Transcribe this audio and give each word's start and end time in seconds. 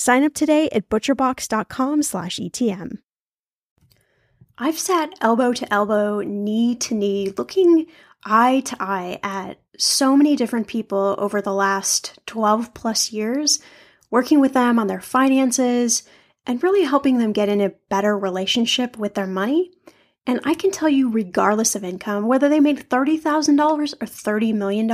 Sign 0.00 0.24
up 0.24 0.32
today 0.32 0.70
at 0.72 0.88
butcherbox.com 0.88 2.02
slash 2.04 2.38
ETM. 2.38 3.00
I've 4.56 4.78
sat 4.78 5.12
elbow 5.20 5.52
to 5.52 5.70
elbow, 5.70 6.20
knee 6.20 6.74
to 6.76 6.94
knee, 6.94 7.34
looking 7.36 7.84
eye 8.24 8.60
to 8.60 8.76
eye 8.80 9.20
at 9.22 9.60
so 9.76 10.16
many 10.16 10.36
different 10.36 10.68
people 10.68 11.16
over 11.18 11.42
the 11.42 11.52
last 11.52 12.18
12 12.24 12.72
plus 12.72 13.12
years, 13.12 13.60
working 14.10 14.40
with 14.40 14.54
them 14.54 14.78
on 14.78 14.86
their 14.86 15.02
finances 15.02 16.02
and 16.46 16.62
really 16.62 16.84
helping 16.84 17.18
them 17.18 17.34
get 17.34 17.50
in 17.50 17.60
a 17.60 17.74
better 17.90 18.16
relationship 18.16 18.96
with 18.96 19.12
their 19.12 19.26
money. 19.26 19.70
And 20.26 20.40
I 20.44 20.54
can 20.54 20.70
tell 20.70 20.88
you, 20.88 21.10
regardless 21.10 21.74
of 21.76 21.84
income, 21.84 22.26
whether 22.26 22.48
they 22.48 22.58
made 22.58 22.88
$30,000 22.88 23.92
or 24.00 24.06
$30 24.06 24.54
million, 24.54 24.86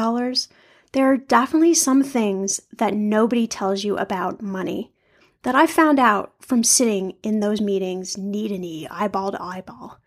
there 0.91 1.13
are 1.13 1.17
definitely 1.17 1.75
some 1.75 2.03
things 2.03 2.61
that 2.77 2.95
nobody 2.95 3.47
tells 3.47 3.85
you 3.85 3.97
about 3.99 4.43
money 4.43 4.93
that 5.43 5.55
I 5.55 5.67
found 5.67 5.99
out 5.99 6.35
from 6.41 6.65
sitting 6.65 7.15
in 7.23 7.41
those 7.41 7.61
meetings 7.61 8.19
knee 8.19 8.49
to 8.49 8.59
knee, 8.59 8.87
eyeball 8.91 9.33
to 9.33 9.43
eyeball. 9.43 9.99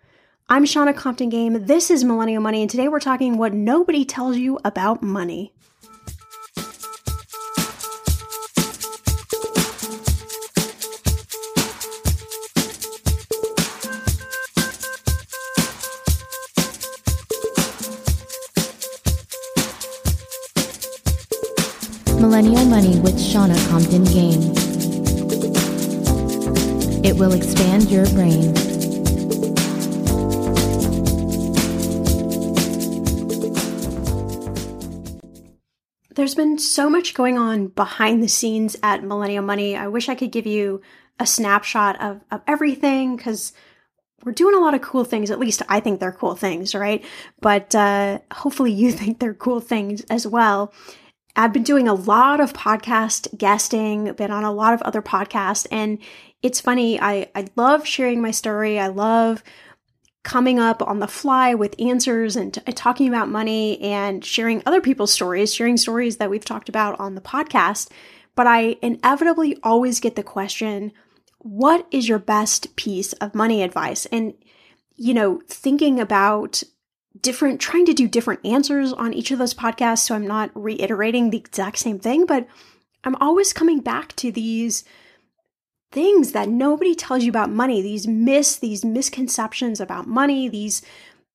I'm 0.49 0.65
Shannah 0.65 0.93
Compton 0.93 1.29
Game. 1.29 1.65
This 1.65 1.91
is 1.91 2.03
Millennial 2.03 2.41
Money, 2.41 2.61
and 2.61 2.69
today 2.69 2.87
we're 2.87 2.99
talking 2.99 3.37
what 3.37 3.53
nobody 3.53 4.03
tells 4.03 4.37
you 4.37 4.59
about 4.65 5.03
money. 5.03 5.53
Millennial 22.19 22.65
Money 22.65 22.99
with 22.99 23.19
Shannah 23.19 23.55
Compton 23.69 24.03
Game. 24.05 24.68
It 27.01 27.15
will 27.15 27.33
expand 27.33 27.89
your 27.89 28.05
brain. 28.07 28.53
There's 36.15 36.35
been 36.35 36.59
so 36.59 36.89
much 36.89 37.13
going 37.13 37.37
on 37.37 37.67
behind 37.67 38.21
the 38.21 38.27
scenes 38.27 38.75
at 38.83 39.03
Millennial 39.03 39.43
Money. 39.43 39.77
I 39.77 39.87
wish 39.87 40.09
I 40.09 40.15
could 40.15 40.31
give 40.31 40.45
you 40.45 40.81
a 41.17 41.25
snapshot 41.25 42.01
of, 42.01 42.19
of 42.29 42.41
everything 42.45 43.15
because 43.15 43.53
we're 44.25 44.33
doing 44.33 44.55
a 44.55 44.59
lot 44.59 44.73
of 44.73 44.81
cool 44.81 45.05
things. 45.05 45.31
At 45.31 45.39
least 45.39 45.61
I 45.69 45.79
think 45.79 45.99
they're 45.99 46.11
cool 46.11 46.35
things, 46.35 46.75
right? 46.75 47.05
But 47.39 47.73
uh, 47.73 48.19
hopefully 48.33 48.73
you 48.73 48.91
think 48.93 49.19
they're 49.19 49.33
cool 49.33 49.61
things 49.61 50.01
as 50.09 50.27
well. 50.27 50.73
I've 51.35 51.53
been 51.53 51.63
doing 51.63 51.87
a 51.87 51.93
lot 51.93 52.39
of 52.39 52.53
podcast 52.53 53.37
guesting, 53.37 54.11
been 54.13 54.31
on 54.31 54.43
a 54.43 54.51
lot 54.51 54.73
of 54.73 54.81
other 54.81 55.01
podcasts, 55.01 55.67
and 55.71 55.99
it's 56.41 56.59
funny. 56.59 56.99
I, 56.99 57.29
I 57.35 57.47
love 57.55 57.87
sharing 57.87 58.21
my 58.21 58.31
story. 58.31 58.79
I 58.79 58.87
love 58.87 59.43
coming 60.23 60.59
up 60.59 60.81
on 60.81 60.99
the 60.99 61.07
fly 61.07 61.53
with 61.53 61.79
answers 61.79 62.35
and 62.35 62.53
t- 62.53 62.61
talking 62.73 63.07
about 63.07 63.29
money 63.29 63.79
and 63.81 64.23
sharing 64.23 64.61
other 64.65 64.81
people's 64.81 65.13
stories, 65.13 65.53
sharing 65.53 65.77
stories 65.77 66.17
that 66.17 66.29
we've 66.29 66.43
talked 66.45 66.69
about 66.69 66.99
on 66.99 67.15
the 67.15 67.21
podcast. 67.21 67.89
But 68.35 68.47
I 68.47 68.75
inevitably 68.81 69.57
always 69.63 69.99
get 69.99 70.15
the 70.15 70.23
question, 70.23 70.91
what 71.39 71.87
is 71.91 72.09
your 72.09 72.19
best 72.19 72.75
piece 72.75 73.13
of 73.13 73.33
money 73.33 73.63
advice? 73.63 74.05
And, 74.07 74.33
you 74.95 75.13
know, 75.13 75.41
thinking 75.47 75.99
about 75.99 76.63
different, 77.19 77.59
trying 77.59 77.85
to 77.85 77.93
do 77.93 78.07
different 78.07 78.45
answers 78.45 78.93
on 78.93 79.13
each 79.13 79.31
of 79.31 79.39
those 79.39 79.53
podcasts. 79.53 79.99
So 79.99 80.15
I'm 80.15 80.27
not 80.27 80.51
reiterating 80.53 81.29
the 81.29 81.37
exact 81.37 81.77
same 81.77 81.99
thing, 81.99 82.25
but 82.25 82.47
I'm 83.03 83.15
always 83.15 83.53
coming 83.53 83.79
back 83.79 84.15
to 84.17 84.31
these 84.31 84.83
things 85.91 86.33
that 86.33 86.49
nobody 86.49 86.93
tells 86.93 87.23
you 87.23 87.29
about 87.29 87.49
money, 87.49 87.81
these 87.81 88.07
myths, 88.07 88.57
these 88.57 88.85
misconceptions 88.85 89.79
about 89.79 90.07
money, 90.07 90.47
these 90.47 90.81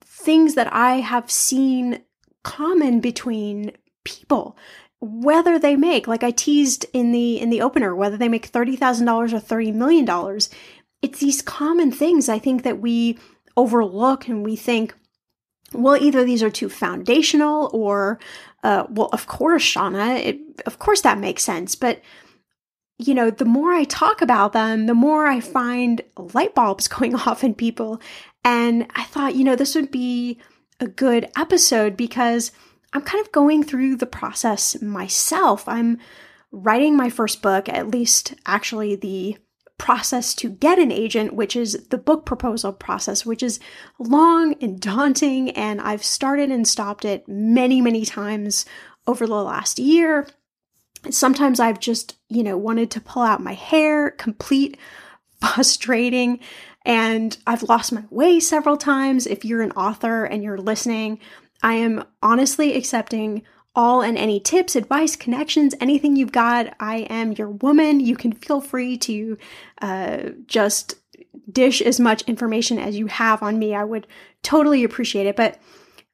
things 0.02 0.54
that 0.54 0.72
I 0.72 0.96
have 0.96 1.30
seen 1.30 2.02
common 2.44 3.00
between 3.00 3.72
people 4.04 4.56
whether 5.00 5.58
they 5.58 5.76
make 5.76 6.06
like 6.06 6.22
i 6.22 6.30
teased 6.30 6.86
in 6.92 7.12
the 7.12 7.38
in 7.40 7.50
the 7.50 7.60
opener 7.60 7.94
whether 7.94 8.16
they 8.16 8.28
make 8.28 8.50
$30000 8.50 9.32
or 9.32 9.38
$30 9.38 9.74
million 9.74 10.40
it's 11.02 11.20
these 11.20 11.42
common 11.42 11.90
things 11.90 12.28
i 12.28 12.38
think 12.38 12.62
that 12.62 12.80
we 12.80 13.18
overlook 13.56 14.28
and 14.28 14.44
we 14.44 14.56
think 14.56 14.94
well 15.74 15.96
either 15.96 16.24
these 16.24 16.42
are 16.42 16.50
too 16.50 16.68
foundational 16.68 17.70
or 17.72 18.18
uh, 18.62 18.84
well 18.88 19.08
of 19.12 19.26
course 19.26 19.62
shannah 19.62 20.14
it, 20.14 20.38
of 20.66 20.78
course 20.78 21.02
that 21.02 21.18
makes 21.18 21.42
sense 21.42 21.74
but 21.74 22.00
you 22.98 23.14
know 23.14 23.30
the 23.30 23.44
more 23.44 23.72
i 23.72 23.84
talk 23.84 24.22
about 24.22 24.52
them 24.52 24.86
the 24.86 24.94
more 24.94 25.26
i 25.26 25.40
find 25.40 26.02
light 26.32 26.54
bulbs 26.54 26.88
going 26.88 27.14
off 27.14 27.44
in 27.44 27.54
people 27.54 28.00
and 28.44 28.86
i 28.94 29.04
thought 29.04 29.34
you 29.34 29.44
know 29.44 29.56
this 29.56 29.74
would 29.74 29.90
be 29.90 30.38
a 30.80 30.86
good 30.86 31.28
episode 31.36 31.96
because 31.96 32.52
I'm 32.94 33.02
kind 33.02 33.24
of 33.24 33.32
going 33.32 33.64
through 33.64 33.96
the 33.96 34.06
process 34.06 34.80
myself. 34.80 35.68
I'm 35.68 35.98
writing 36.52 36.96
my 36.96 37.10
first 37.10 37.42
book, 37.42 37.68
at 37.68 37.88
least 37.90 38.34
actually 38.46 38.94
the 38.94 39.36
process 39.78 40.34
to 40.34 40.50
get 40.50 40.78
an 40.78 40.92
agent, 40.92 41.34
which 41.34 41.56
is 41.56 41.86
the 41.90 41.98
book 41.98 42.24
proposal 42.24 42.72
process, 42.72 43.26
which 43.26 43.42
is 43.42 43.60
long 43.98 44.54
and 44.60 44.80
daunting. 44.80 45.50
And 45.50 45.80
I've 45.80 46.04
started 46.04 46.50
and 46.50 46.66
stopped 46.66 47.04
it 47.04 47.28
many, 47.28 47.80
many 47.80 48.04
times 48.04 48.64
over 49.06 49.26
the 49.26 49.34
last 49.34 49.78
year. 49.78 50.28
Sometimes 51.10 51.60
I've 51.60 51.80
just, 51.80 52.16
you 52.28 52.42
know, 52.42 52.56
wanted 52.56 52.90
to 52.92 53.00
pull 53.00 53.22
out 53.22 53.42
my 53.42 53.54
hair, 53.54 54.10
complete 54.10 54.78
frustrating. 55.40 56.40
And 56.86 57.36
I've 57.46 57.62
lost 57.62 57.92
my 57.92 58.04
way 58.10 58.40
several 58.40 58.76
times. 58.76 59.26
If 59.26 59.44
you're 59.44 59.62
an 59.62 59.72
author 59.72 60.24
and 60.24 60.42
you're 60.42 60.58
listening, 60.58 61.18
I 61.62 61.74
am 61.74 62.04
honestly 62.22 62.74
accepting 62.74 63.42
all 63.74 64.02
and 64.02 64.16
any 64.16 64.40
tips, 64.40 64.76
advice, 64.76 65.16
connections, 65.16 65.74
anything 65.80 66.16
you've 66.16 66.32
got. 66.32 66.74
I 66.78 66.98
am 67.10 67.32
your 67.32 67.50
woman. 67.50 68.00
You 68.00 68.16
can 68.16 68.32
feel 68.32 68.60
free 68.60 68.96
to 68.98 69.38
uh, 69.82 70.18
just 70.46 70.94
dish 71.50 71.82
as 71.82 71.98
much 71.98 72.22
information 72.22 72.78
as 72.78 72.96
you 72.96 73.06
have 73.06 73.42
on 73.42 73.58
me. 73.58 73.74
I 73.74 73.84
would 73.84 74.06
totally 74.42 74.84
appreciate 74.84 75.26
it. 75.26 75.36
But 75.36 75.60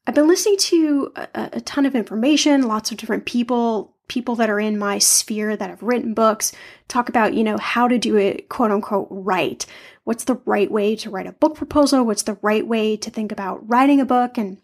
I've 0.06 0.14
been 0.14 0.28
listening 0.28 0.56
to 0.58 1.12
a, 1.16 1.28
a 1.34 1.60
ton 1.60 1.86
of 1.86 1.94
information, 1.94 2.66
lots 2.66 2.90
of 2.90 2.96
different 2.96 3.26
people, 3.26 3.94
people 4.08 4.34
that 4.36 4.50
are 4.50 4.58
in 4.58 4.78
my 4.78 4.98
sphere 4.98 5.56
that 5.56 5.70
have 5.70 5.82
written 5.82 6.14
books, 6.14 6.52
talk 6.88 7.08
about, 7.08 7.34
you 7.34 7.44
know, 7.44 7.58
how 7.58 7.86
to 7.86 7.98
do 7.98 8.16
it 8.16 8.48
quote 8.48 8.70
unquote 8.70 9.08
right. 9.10 9.64
What's 10.04 10.24
the 10.24 10.40
right 10.46 10.70
way 10.70 10.96
to 10.96 11.10
write 11.10 11.26
a 11.26 11.32
book 11.32 11.54
proposal? 11.54 12.04
What's 12.04 12.22
the 12.22 12.38
right 12.42 12.66
way 12.66 12.96
to 12.96 13.10
think 13.10 13.30
about 13.30 13.68
writing 13.68 14.00
a 14.00 14.06
book? 14.06 14.38
And 14.38 14.58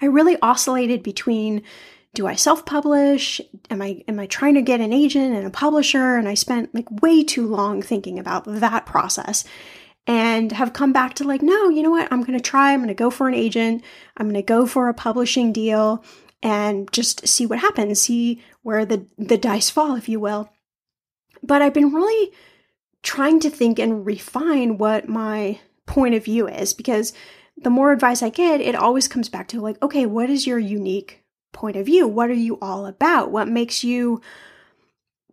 I 0.00 0.06
really 0.06 0.36
oscillated 0.42 1.02
between 1.02 1.62
do 2.14 2.26
I 2.26 2.36
self-publish? 2.36 3.40
Am 3.70 3.82
I 3.82 4.02
am 4.08 4.18
I 4.18 4.26
trying 4.26 4.54
to 4.54 4.62
get 4.62 4.80
an 4.80 4.92
agent 4.92 5.34
and 5.34 5.46
a 5.46 5.50
publisher? 5.50 6.16
And 6.16 6.28
I 6.28 6.34
spent 6.34 6.74
like 6.74 6.90
way 7.02 7.24
too 7.24 7.46
long 7.46 7.82
thinking 7.82 8.18
about 8.18 8.44
that 8.46 8.86
process 8.86 9.44
and 10.06 10.52
have 10.52 10.72
come 10.72 10.92
back 10.92 11.14
to 11.14 11.24
like, 11.24 11.42
no, 11.42 11.68
you 11.68 11.82
know 11.82 11.90
what? 11.90 12.12
I'm 12.12 12.22
going 12.22 12.38
to 12.38 12.42
try. 12.42 12.72
I'm 12.72 12.80
going 12.80 12.88
to 12.88 12.94
go 12.94 13.10
for 13.10 13.26
an 13.26 13.34
agent. 13.34 13.82
I'm 14.16 14.26
going 14.26 14.34
to 14.34 14.42
go 14.42 14.66
for 14.66 14.88
a 14.88 14.94
publishing 14.94 15.52
deal 15.52 16.04
and 16.42 16.90
just 16.92 17.26
see 17.26 17.46
what 17.46 17.58
happens, 17.58 18.00
see 18.00 18.42
where 18.62 18.84
the 18.84 19.06
the 19.18 19.38
dice 19.38 19.70
fall, 19.70 19.96
if 19.96 20.08
you 20.08 20.20
will. 20.20 20.50
But 21.42 21.62
I've 21.62 21.74
been 21.74 21.92
really 21.92 22.32
trying 23.02 23.40
to 23.40 23.50
think 23.50 23.78
and 23.78 24.06
refine 24.06 24.78
what 24.78 25.08
my 25.08 25.58
point 25.86 26.14
of 26.14 26.24
view 26.24 26.48
is 26.48 26.72
because 26.72 27.12
the 27.56 27.70
more 27.70 27.92
advice 27.92 28.22
I 28.22 28.30
get, 28.30 28.60
it 28.60 28.74
always 28.74 29.08
comes 29.08 29.28
back 29.28 29.48
to 29.48 29.60
like, 29.60 29.82
okay, 29.82 30.06
what 30.06 30.30
is 30.30 30.46
your 30.46 30.58
unique 30.58 31.23
point 31.54 31.76
of 31.76 31.86
view? 31.86 32.06
What 32.06 32.28
are 32.28 32.34
you 32.34 32.58
all 32.60 32.84
about? 32.84 33.30
What 33.30 33.48
makes 33.48 33.82
you 33.82 34.20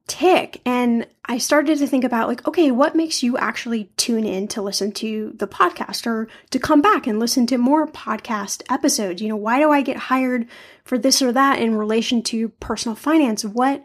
tick? 0.08 0.62
And 0.66 1.06
I 1.26 1.38
started 1.38 1.78
to 1.80 1.88
think 1.88 2.06
about 2.06 2.30
like, 2.30 2.48
okay, 2.48 2.72
what 2.72 2.96
makes 2.96 3.22
you 3.22 3.38
actually 3.38 3.92
tune 3.98 4.26
in 4.26 4.48
to 4.50 4.62
listen 4.62 4.94
to 4.94 5.34
the 5.36 5.48
podcast 5.48 6.08
or 6.08 6.30
to 6.52 6.60
come 6.60 6.82
back 6.82 7.08
and 7.08 7.20
listen 7.20 7.46
to 7.48 7.58
more 7.58 7.88
podcast 7.88 8.62
episodes? 8.70 9.22
You 9.22 9.28
know, 9.28 9.36
why 9.36 9.60
do 9.60 9.72
I 9.72 9.82
get 9.82 9.98
hired 9.98 10.48
for 10.86 10.98
this 10.98 11.22
or 11.22 11.34
that 11.34 11.60
in 11.60 11.76
relation 11.76 12.24
to 12.24 12.50
personal 12.50 12.96
finance? 12.96 13.44
What 13.44 13.84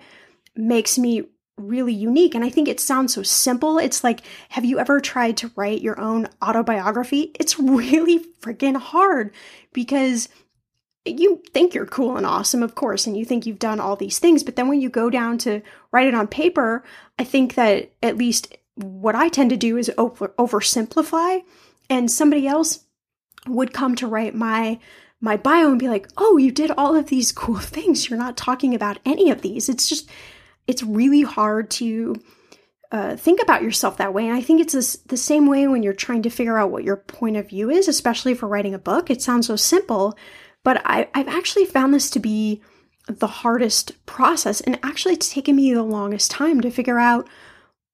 makes 0.55 0.97
me 0.97 1.25
really 1.59 1.95
unique. 1.95 2.35
And 2.35 2.45
I 2.45 2.51
think 2.51 2.69
it 2.69 2.81
sounds 2.81 3.15
so 3.15 3.23
simple. 3.23 3.79
It's 3.79 4.05
like, 4.05 4.21
have 4.51 4.65
you 4.65 4.79
ever 4.79 5.01
tried 5.01 5.39
to 5.39 5.51
write 5.57 5.81
your 5.81 5.99
own 6.01 6.29
autobiography? 6.43 7.33
It's 7.39 7.59
really 7.59 8.19
freaking 8.41 8.77
hard 8.77 9.33
because 9.73 10.29
you 11.07 11.43
think 11.53 11.75
you're 11.75 11.87
cool 11.87 12.17
and 12.17 12.27
awesome, 12.27 12.63
of 12.63 12.75
course, 12.75 13.07
and 13.07 13.17
you 13.17 13.25
think 13.25 13.47
you've 13.47 13.59
done 13.59 13.81
all 13.81 13.97
these 13.97 14.19
things. 14.19 14.43
But 14.43 14.57
then 14.57 14.69
when 14.69 14.81
you 14.81 14.89
go 14.89 15.11
down 15.11 15.39
to 15.39 15.63
write 15.93 16.07
it 16.07 16.15
on 16.15 16.27
paper, 16.27 16.85
I 17.19 17.25
think 17.25 17.55
that 17.55 17.93
at 18.03 18.17
least 18.17 18.57
what 18.75 19.15
I 19.15 19.29
tend 19.29 19.51
to 19.51 19.57
do 19.57 19.77
is 19.77 19.91
over- 19.97 20.35
oversimplify. 20.39 21.43
And 21.89 22.11
somebody 22.11 22.47
else 22.47 22.85
would 23.47 23.73
come 23.73 23.95
to 23.97 24.07
write 24.07 24.35
my 24.35 24.79
my 25.19 25.37
bio 25.37 25.71
and 25.71 25.79
be 25.79 25.89
like, 25.89 26.09
"Oh, 26.19 26.37
you 26.37 26.51
did 26.51 26.71
all 26.73 26.95
of 26.95 27.07
these 27.07 27.33
cool 27.33 27.59
things. 27.59 28.11
You're 28.11 28.19
not 28.19 28.37
talking 28.37 28.75
about 28.75 28.99
any 29.05 29.31
of 29.31 29.43
these." 29.43 29.69
It's 29.69 29.89
just 29.89 30.11
it's 30.67 30.83
really 30.83 31.23
hard 31.23 31.71
to 31.71 32.17
uh, 32.93 33.17
think 33.17 33.43
about 33.43 33.63
yourself 33.63 33.97
that 33.97 34.15
way. 34.15 34.27
And 34.27 34.37
I 34.37 34.41
think 34.41 34.61
it's 34.61 34.73
this, 34.73 34.97
the 35.07 35.17
same 35.17 35.47
way 35.47 35.67
when 35.67 35.83
you're 35.83 35.93
trying 35.93 36.23
to 36.23 36.31
figure 36.31 36.59
out 36.59 36.71
what 36.71 36.85
your 36.85 36.97
point 36.97 37.37
of 37.37 37.49
view 37.49 37.71
is, 37.71 37.89
especially 37.89 38.35
for 38.35 38.47
writing 38.47 38.75
a 38.75 38.79
book. 38.79 39.11
It 39.11 39.23
sounds 39.23 39.47
so 39.49 39.57
simple, 39.57 40.17
but 40.67 40.83
I, 40.85 41.09
I've 41.15 41.29
actually 41.29 41.65
found 41.65 41.95
this 41.95 42.11
to 42.11 42.19
be 42.19 42.61
the 43.07 43.29
hardest 43.29 44.05
process. 44.05 44.61
And 44.61 44.81
actually, 44.83 45.15
it's 45.15 45.33
taken 45.33 45.55
me 45.55 45.73
the 45.73 45.85
longest 45.85 46.33
time 46.33 46.61
to 46.61 46.73
figure 46.73 46.99
out, 46.99 47.29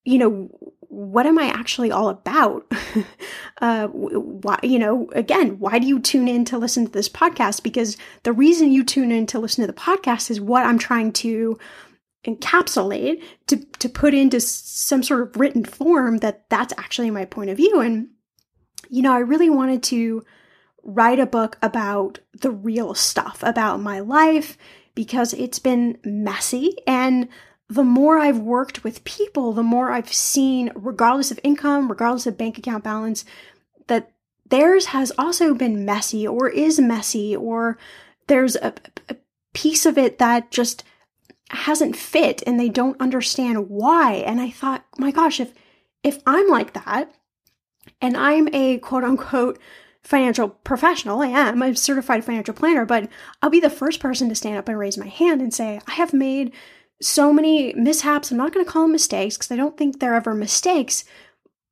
you 0.05 0.17
know, 0.17 0.49
what 0.81 1.27
am 1.27 1.39
I 1.39 1.49
actually 1.49 1.91
all 1.91 2.09
about? 2.09 2.67
uh, 3.61 3.89
why, 3.89 4.59
you 4.63 4.79
know, 4.79 5.11
again, 5.13 5.59
why 5.59 5.79
do 5.81 5.87
you 5.87 6.01
tune 6.01 6.29
in 6.29 6.47
to 6.47 6.57
listen 6.57 6.87
to 6.87 6.93
this 6.93 7.11
podcast? 7.11 7.63
Because 7.63 7.99
the 8.23 8.33
reason 8.33 8.73
you 8.73 8.85
tune 8.85 9.13
in 9.13 9.27
to 9.27 9.39
listen 9.39 9.61
to 9.61 9.71
the 9.71 9.79
podcast 9.79 10.31
is 10.31 10.41
what 10.41 10.65
I'm 10.65 10.79
trying 10.79 11.13
to 11.13 11.59
encapsulate 12.27 13.23
to 13.49 13.57
to 13.81 13.89
put 13.91 14.15
into 14.15 14.41
some 14.41 15.03
sort 15.03 15.21
of 15.21 15.37
written 15.37 15.63
form 15.63 16.19
that 16.19 16.49
that's 16.49 16.73
actually 16.79 17.11
my 17.11 17.27
point 17.27 17.51
of 17.51 17.59
view 17.59 17.81
and 17.81 18.07
you 18.89 19.03
know 19.03 19.13
i 19.13 19.19
really 19.19 19.51
wanted 19.51 19.83
to 19.83 20.25
write 20.83 21.19
a 21.19 21.27
book 21.27 21.59
about 21.63 22.19
the 22.41 22.51
real 22.51 22.95
stuff 22.95 23.43
about 23.43 23.81
my 23.81 24.01
life 24.01 24.57
because 24.95 25.33
it's 25.35 25.59
been 25.59 25.99
messy 26.05 26.77
and 26.87 27.29
the 27.69 27.85
more 27.85 28.19
I've 28.19 28.39
worked 28.39 28.85
with 28.85 29.05
people, 29.05 29.55
the 29.55 29.63
more 29.63 29.91
I've 29.91 30.13
seen, 30.13 30.71
regardless 30.75 31.31
of 31.31 31.41
income, 31.43 31.89
regardless 31.89 32.27
of 32.27 32.37
bank 32.37 32.59
account 32.59 32.85
balance, 32.85 33.25
that 33.87 34.13
theirs 34.47 34.87
has 34.87 35.11
also 35.17 35.55
been 35.55 35.87
messy 35.87 36.29
or 36.29 36.51
is 36.51 36.79
messy, 36.79 37.35
or 37.35 37.79
there's 38.27 38.57
a, 38.57 38.75
a 39.09 39.17
piece 39.55 39.87
of 39.87 39.97
it 39.97 40.19
that 40.19 40.51
just 40.51 40.85
hasn't 41.49 41.97
fit 41.97 42.43
and 42.47 42.61
they 42.61 42.69
don't 42.69 43.01
understand 43.01 43.71
why. 43.71 44.15
And 44.15 44.39
I 44.39 44.51
thought, 44.51 44.85
my 44.99 45.11
gosh, 45.11 45.41
if 45.41 45.55
if 46.03 46.19
I'm 46.27 46.49
like 46.49 46.75
that 46.75 47.15
and 48.01 48.17
I'm 48.17 48.49
a 48.53 48.79
quote 48.79 49.05
unquote 49.05 49.59
financial 50.03 50.49
professional, 50.49 51.21
I 51.21 51.29
am, 51.29 51.63
I'm 51.63 51.73
a 51.73 51.77
certified 51.77 52.25
financial 52.25 52.55
planner, 52.55 52.85
but 52.85 53.09
I'll 53.41 53.51
be 53.51 53.61
the 53.61 53.71
first 53.71 54.01
person 54.01 54.29
to 54.29 54.35
stand 54.35 54.57
up 54.57 54.69
and 54.69 54.79
raise 54.79 54.99
my 54.99 55.07
hand 55.07 55.41
and 55.41 55.55
say, 55.55 55.81
I 55.87 55.93
have 55.93 56.13
made 56.13 56.53
so 57.01 57.33
many 57.33 57.73
mishaps. 57.75 58.31
I'm 58.31 58.37
not 58.37 58.53
going 58.53 58.65
to 58.65 58.71
call 58.71 58.83
them 58.83 58.93
mistakes 58.93 59.37
because 59.37 59.51
I 59.51 59.57
don't 59.57 59.77
think 59.77 60.01
they're 60.01 60.15
ever 60.15 60.35
mistakes, 60.35 61.05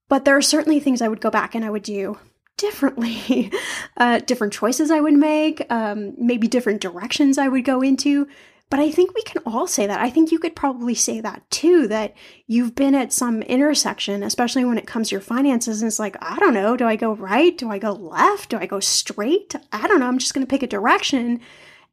but 0.09 0.25
there 0.25 0.37
are 0.37 0.43
certainly 0.43 0.81
things 0.81 1.03
I 1.03 1.09
would 1.09 1.21
go 1.21 1.31
back 1.31 1.55
and 1.55 1.65
I 1.65 1.71
would 1.71 1.83
do 1.83 2.19
differently. 2.57 3.51
uh, 3.97 4.21
different 4.21 4.53
choices 4.53 4.91
I 4.91 5.01
would 5.01 5.15
make, 5.15 5.65
um, 5.71 6.15
maybe 6.19 6.47
different 6.47 6.81
directions 6.81 7.39
I 7.39 7.49
would 7.49 7.65
go 7.65 7.81
into 7.81 8.29
but 8.71 8.79
I 8.79 8.93
think 8.93 9.15
we 9.15 9.23
can 9.23 9.43
all 9.45 9.67
say 9.67 9.87
that. 9.87 10.01
I 10.01 10.11
think 10.11 10.31
you 10.31 10.39
could 10.39 10.55
probably 10.55 10.95
say 10.95 11.21
that 11.21 11.43
too, 11.51 11.89
that 11.89 12.15
you've 12.47 12.77
been 12.77 12.95
at 12.95 13.13
some 13.13 13.43
intersection, 13.43 14.23
especially 14.23 14.65
when 14.65 14.79
it 14.79 14.87
comes 14.87 15.09
to 15.09 15.17
your 15.17 15.21
finances. 15.21 15.83
And 15.83 15.89
it's 15.89 15.99
like, 15.99 16.17
I 16.23 16.39
don't 16.39 16.55
know, 16.55 16.77
do 16.77 16.87
I 16.87 16.95
go 16.95 17.13
right? 17.15 17.59
Do 17.59 17.69
I 17.69 17.79
go 17.79 17.93
left? 17.93 18.51
Do 18.51 18.59
I 18.59 18.67
go 18.67 18.79
straight? 18.79 19.57
I 19.73 19.89
don't 19.89 19.99
know. 19.99 20.07
I'm 20.07 20.19
just 20.19 20.35
going 20.35 20.47
to 20.47 20.51
pick 20.51 20.63
a 20.63 20.69
direction. 20.69 21.41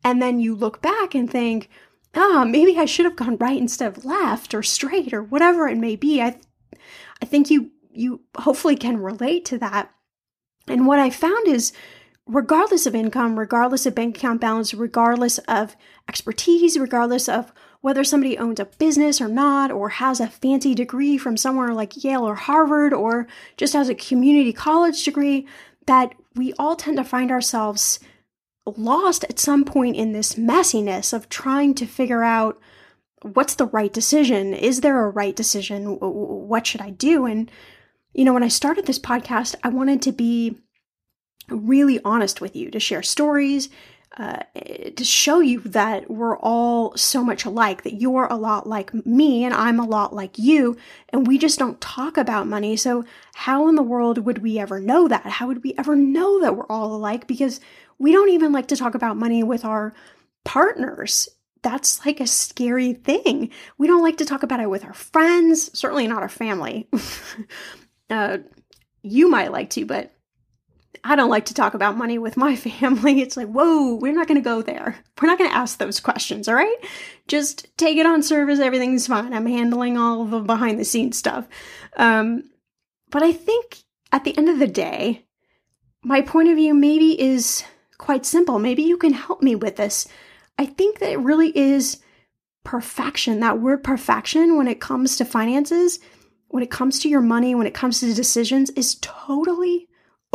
And 0.04 0.22
then 0.22 0.40
you 0.40 0.54
look 0.54 0.80
back 0.84 1.16
and 1.16 1.30
think, 1.30 1.68
oh, 2.14 2.46
maybe 2.46 2.78
I 2.78 2.86
should 2.86 3.06
have 3.06 3.16
gone 3.16 3.38
right 3.38 3.60
instead 3.60 3.98
of 3.98 4.06
left 4.06 4.54
or 4.54 4.62
straight 4.62 5.14
or 5.14 5.24
whatever 5.24 5.68
it 5.68 5.78
may 5.78 5.96
be. 5.96 6.22
I, 6.22 6.38
I 7.24 7.26
think 7.26 7.50
you, 7.50 7.72
you 7.90 8.22
hopefully 8.38 8.76
can 8.76 8.98
relate 8.98 9.46
to 9.46 9.58
that. 9.58 9.92
And 10.68 10.86
what 10.86 11.00
I 11.00 11.10
found 11.10 11.48
is 11.48 11.74
regardless 12.28 12.86
of 12.86 12.96
income, 12.96 13.40
regardless 13.40 13.86
of 13.86 13.96
bank 13.96 14.18
account 14.18 14.42
balance, 14.42 14.74
regardless 14.74 15.38
of 15.40 15.76
expertise, 16.08 16.78
regardless 16.78 17.30
of 17.30 17.54
whether 17.82 18.04
somebody 18.04 18.38
owns 18.38 18.60
a 18.60 18.66
business 18.66 19.22
or 19.22 19.28
not, 19.28 19.72
or 19.72 19.90
has 19.90 20.20
a 20.20 20.28
fancy 20.28 20.76
degree 20.76 21.18
from 21.18 21.38
somewhere 21.38 21.74
like 21.74 22.04
Yale 22.04 22.28
or 22.28 22.36
Harvard, 22.36 22.94
or 22.94 23.28
just 23.56 23.74
has 23.74 23.88
a 23.88 23.96
community 23.96 24.52
college 24.52 25.04
degree, 25.04 25.48
that 25.86 26.14
we 26.36 26.54
all 26.60 26.76
tend 26.76 26.98
to 26.98 27.04
find 27.04 27.32
ourselves 27.32 28.00
lost 28.66 29.24
at 29.26 29.40
some 29.40 29.64
point 29.64 29.96
in 29.96 30.12
this 30.12 30.34
messiness 30.34 31.14
of 31.14 31.30
trying 31.30 31.74
to 31.74 31.86
figure 31.86 32.24
out 32.24 32.60
what's 33.22 33.56
the 33.56 33.68
right 33.68 33.94
decision? 33.94 34.54
Is 34.54 34.82
there 34.82 35.06
a 35.06 35.10
right 35.10 35.36
decision? 35.36 35.98
What 36.00 36.68
should 36.68 36.82
I 36.82 36.90
do? 36.90 37.26
And, 37.26 37.50
you 38.14 38.26
know, 38.26 38.34
when 38.34 38.44
I 38.44 38.50
started 38.50 38.86
this 38.86 39.00
podcast, 39.00 39.56
I 39.64 39.70
wanted 39.70 40.02
to 40.02 40.12
be 40.12 40.58
really 41.50 42.00
honest 42.04 42.42
with 42.42 42.56
you, 42.56 42.70
to 42.72 42.80
share 42.80 43.04
stories, 43.04 43.70
uh, 44.18 44.40
to 44.96 45.04
show 45.04 45.42
you 45.42 45.60
that 45.62 46.10
we're 46.10 46.38
all 46.40 46.96
so 46.98 47.24
much 47.24 47.46
alike, 47.46 47.84
that 47.84 48.02
you're 48.02 48.26
a 48.26 48.36
lot 48.36 48.68
like 48.68 48.92
me 49.06 49.44
and 49.44 49.54
I'm 49.54 49.80
a 49.80 49.86
lot 49.86 50.14
like 50.14 50.40
you, 50.40 50.76
and 51.10 51.28
we 51.28 51.38
just 51.38 51.60
don't 51.60 51.80
talk 51.80 52.18
about 52.18 52.48
money. 52.48 52.76
So, 52.78 53.06
how 53.36 53.68
in 53.68 53.76
the 53.76 53.84
world 53.84 54.20
would 54.20 54.40
we 54.40 54.58
ever 54.58 54.80
know 54.80 55.08
that? 55.08 55.26
How 55.26 55.48
would 55.48 55.64
we 55.64 55.76
ever 55.78 55.96
know 55.96 56.42
that 56.42 56.56
we're 56.56 56.66
all 56.66 56.96
alike? 56.96 57.28
Because 57.28 57.60
we 58.00 58.12
don't 58.12 58.30
even 58.30 58.52
like 58.52 58.68
to 58.70 58.76
talk 58.76 58.96
about 58.96 59.18
money 59.18 59.44
with 59.44 59.64
our 59.64 59.94
partners. 60.44 61.30
That's 61.62 62.06
like 62.06 62.20
a 62.20 62.28
scary 62.28 62.94
thing. 62.94 63.52
We 63.78 63.88
don't 63.88 64.04
like 64.04 64.18
to 64.18 64.26
talk 64.26 64.42
about 64.42 64.62
it 64.62 64.70
with 64.70 64.84
our 64.84 64.94
friends, 64.94 65.78
certainly 65.78 66.08
not 66.08 66.24
our 66.24 66.30
family. 66.30 66.88
uh, 68.10 68.40
you 69.04 69.30
might 69.30 69.52
like 69.52 69.70
to, 69.72 69.86
but 69.86 70.12
I 71.04 71.16
don't 71.16 71.30
like 71.30 71.46
to 71.46 71.54
talk 71.54 71.74
about 71.74 71.98
money 71.98 72.18
with 72.18 72.38
my 72.38 72.56
family. 72.58 73.22
It's 73.22 73.38
like, 73.38 73.48
whoa, 73.48 73.96
we're 73.96 74.14
not 74.14 74.28
going 74.28 74.42
to 74.42 74.50
go 74.50 74.62
there. 74.62 74.98
We're 75.22 75.28
not 75.28 75.38
going 75.38 75.50
to 75.50 75.56
ask 75.56 75.78
those 75.78 76.00
questions, 76.00 76.48
all 76.48 76.56
right? 76.56 76.78
Just 77.28 77.68
take 77.78 77.98
it 77.98 78.06
on 78.06 78.24
service. 78.24 78.60
Everything's 78.60 79.08
fine. 79.08 79.34
I'm 79.34 79.46
handling 79.46 79.98
all 79.98 80.26
the 80.26 80.40
behind 80.40 80.80
the 80.80 80.86
scenes 80.86 81.18
stuff. 81.18 81.48
Um, 81.98 82.50
but 83.10 83.24
I 83.24 83.32
think 83.32 83.84
at 84.12 84.24
the 84.24 84.38
end 84.38 84.50
of 84.50 84.60
the 84.60 84.68
day, 84.68 85.26
my 86.04 86.22
point 86.22 86.50
of 86.50 86.56
view 86.56 86.74
maybe 86.74 87.20
is 87.20 87.64
quite 87.98 88.26
simple. 88.26 88.60
Maybe 88.60 88.84
you 88.84 88.98
can 88.98 89.14
help 89.14 89.42
me 89.42 89.56
with 89.56 89.76
this. 89.76 90.08
I 90.58 90.66
think 90.66 91.00
that 91.00 91.12
it 91.12 91.20
really 91.20 91.58
is 91.58 92.02
perfection. 92.64 93.40
That 93.40 93.60
word 93.60 93.84
perfection, 93.84 94.58
when 94.58 94.68
it 94.68 94.82
comes 94.82 95.18
to 95.18 95.26
finances, 95.26 96.00
when 96.50 96.64
it 96.64 96.72
comes 96.72 97.00
to 97.00 97.10
your 97.10 97.22
money, 97.22 97.56
when 97.56 97.68
it 97.68 97.74
comes 97.74 98.00
to 98.00 98.14
decisions, 98.14 98.70
is 98.72 98.96
totally 99.02 99.87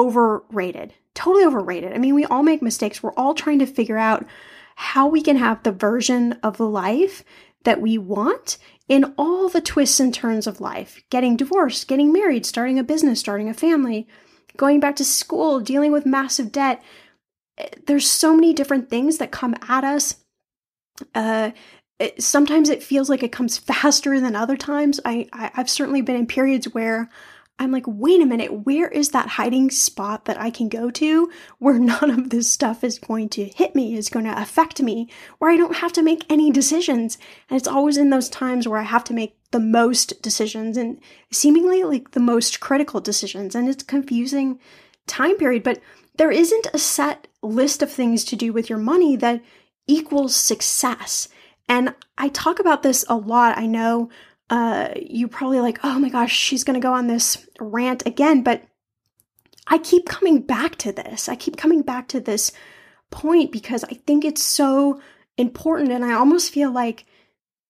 overrated. 0.02 0.94
Totally 1.14 1.44
overrated. 1.44 1.92
I 1.92 1.98
mean, 1.98 2.14
we 2.14 2.24
all 2.24 2.42
make 2.42 2.62
mistakes. 2.62 3.02
We're 3.02 3.14
all 3.14 3.34
trying 3.34 3.58
to 3.60 3.66
figure 3.66 3.98
out 3.98 4.26
how 4.74 5.06
we 5.06 5.22
can 5.22 5.36
have 5.36 5.62
the 5.62 5.72
version 5.72 6.34
of 6.42 6.60
life 6.60 7.22
that 7.64 7.80
we 7.80 7.98
want 7.98 8.58
in 8.88 9.14
all 9.16 9.48
the 9.48 9.60
twists 9.60 10.00
and 10.00 10.12
turns 10.12 10.46
of 10.46 10.60
life 10.60 11.02
getting 11.10 11.36
divorced, 11.36 11.86
getting 11.88 12.12
married, 12.12 12.44
starting 12.44 12.78
a 12.78 12.84
business, 12.84 13.20
starting 13.20 13.48
a 13.48 13.54
family, 13.54 14.08
going 14.56 14.80
back 14.80 14.96
to 14.96 15.04
school, 15.04 15.60
dealing 15.60 15.92
with 15.92 16.06
massive 16.06 16.50
debt. 16.50 16.82
There's 17.86 18.10
so 18.10 18.34
many 18.34 18.52
different 18.52 18.90
things 18.90 19.18
that 19.18 19.30
come 19.30 19.54
at 19.68 19.84
us. 19.84 20.16
Uh, 21.14 21.52
it, 21.98 22.22
sometimes 22.22 22.68
it 22.68 22.82
feels 22.82 23.08
like 23.08 23.22
it 23.22 23.32
comes 23.32 23.58
faster 23.72 24.18
than 24.18 24.34
other 24.34 24.56
times. 24.56 24.98
I, 25.04 25.28
I 25.32 25.50
I've 25.54 25.70
certainly 25.70 26.02
been 26.02 26.16
in 26.16 26.26
periods 26.26 26.66
where 26.74 27.08
I'm 27.58 27.70
like, 27.70 27.84
wait 27.86 28.20
a 28.20 28.26
minute, 28.26 28.64
where 28.64 28.88
is 28.88 29.10
that 29.10 29.28
hiding 29.28 29.70
spot 29.70 30.24
that 30.24 30.40
I 30.40 30.50
can 30.50 30.68
go 30.68 30.90
to 30.90 31.30
where 31.58 31.78
none 31.78 32.10
of 32.10 32.30
this 32.30 32.50
stuff 32.50 32.82
is 32.82 32.98
going 32.98 33.28
to 33.30 33.44
hit 33.44 33.74
me, 33.74 33.94
is 33.96 34.08
going 34.08 34.24
to 34.24 34.40
affect 34.40 34.82
me, 34.82 35.08
where 35.38 35.50
I 35.50 35.56
don't 35.56 35.76
have 35.76 35.92
to 35.94 36.02
make 36.02 36.24
any 36.30 36.50
decisions? 36.50 37.18
And 37.48 37.56
it's 37.56 37.68
always 37.68 37.96
in 37.96 38.10
those 38.10 38.28
times 38.28 38.66
where 38.66 38.80
I 38.80 38.84
have 38.84 39.04
to 39.04 39.14
make 39.14 39.36
the 39.52 39.60
most 39.60 40.22
decisions 40.22 40.76
and 40.76 40.98
seemingly 41.30 41.84
like 41.84 42.12
the 42.12 42.20
most 42.20 42.60
critical 42.60 43.00
decisions. 43.00 43.54
And 43.54 43.68
it's 43.68 43.82
confusing 43.82 44.58
time 45.06 45.36
period, 45.36 45.62
but 45.62 45.80
there 46.16 46.30
isn't 46.30 46.66
a 46.72 46.78
set 46.78 47.28
list 47.42 47.82
of 47.82 47.90
things 47.90 48.24
to 48.24 48.36
do 48.36 48.52
with 48.52 48.68
your 48.68 48.78
money 48.78 49.16
that 49.16 49.42
equals 49.86 50.34
success. 50.34 51.28
And 51.68 51.94
I 52.18 52.28
talk 52.28 52.58
about 52.58 52.82
this 52.82 53.04
a 53.08 53.16
lot. 53.16 53.58
I 53.58 53.66
know 53.66 54.10
uh, 54.52 54.92
you 55.00 55.28
probably 55.28 55.60
like, 55.60 55.78
oh 55.82 55.98
my 55.98 56.10
gosh, 56.10 56.30
she's 56.30 56.62
going 56.62 56.78
to 56.78 56.86
go 56.86 56.92
on 56.92 57.06
this 57.06 57.48
rant 57.58 58.04
again. 58.04 58.42
But 58.42 58.62
I 59.66 59.78
keep 59.78 60.06
coming 60.06 60.42
back 60.42 60.76
to 60.76 60.92
this. 60.92 61.26
I 61.26 61.36
keep 61.36 61.56
coming 61.56 61.80
back 61.80 62.06
to 62.08 62.20
this 62.20 62.52
point 63.10 63.50
because 63.50 63.82
I 63.84 63.94
think 64.06 64.26
it's 64.26 64.42
so 64.42 65.00
important. 65.38 65.90
And 65.90 66.04
I 66.04 66.12
almost 66.12 66.52
feel 66.52 66.70
like 66.70 67.06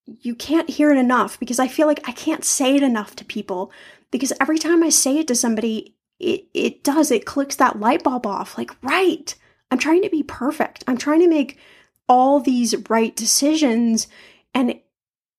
you 0.06 0.34
can't 0.34 0.68
hear 0.68 0.90
it 0.90 0.98
enough 0.98 1.38
because 1.38 1.60
I 1.60 1.68
feel 1.68 1.86
like 1.86 2.00
I 2.08 2.10
can't 2.10 2.44
say 2.44 2.74
it 2.74 2.82
enough 2.82 3.14
to 3.14 3.24
people 3.24 3.70
because 4.10 4.32
every 4.40 4.58
time 4.58 4.82
I 4.82 4.88
say 4.88 5.18
it 5.18 5.28
to 5.28 5.36
somebody, 5.36 5.94
it, 6.18 6.46
it 6.52 6.82
does, 6.82 7.12
it 7.12 7.26
clicks 7.26 7.54
that 7.56 7.78
light 7.78 8.02
bulb 8.02 8.26
off. 8.26 8.58
Like, 8.58 8.72
right, 8.82 9.32
I'm 9.70 9.78
trying 9.78 10.02
to 10.02 10.10
be 10.10 10.24
perfect. 10.24 10.82
I'm 10.88 10.98
trying 10.98 11.20
to 11.20 11.28
make 11.28 11.60
all 12.08 12.40
these 12.40 12.74
right 12.90 13.14
decisions. 13.14 14.08
And 14.52 14.80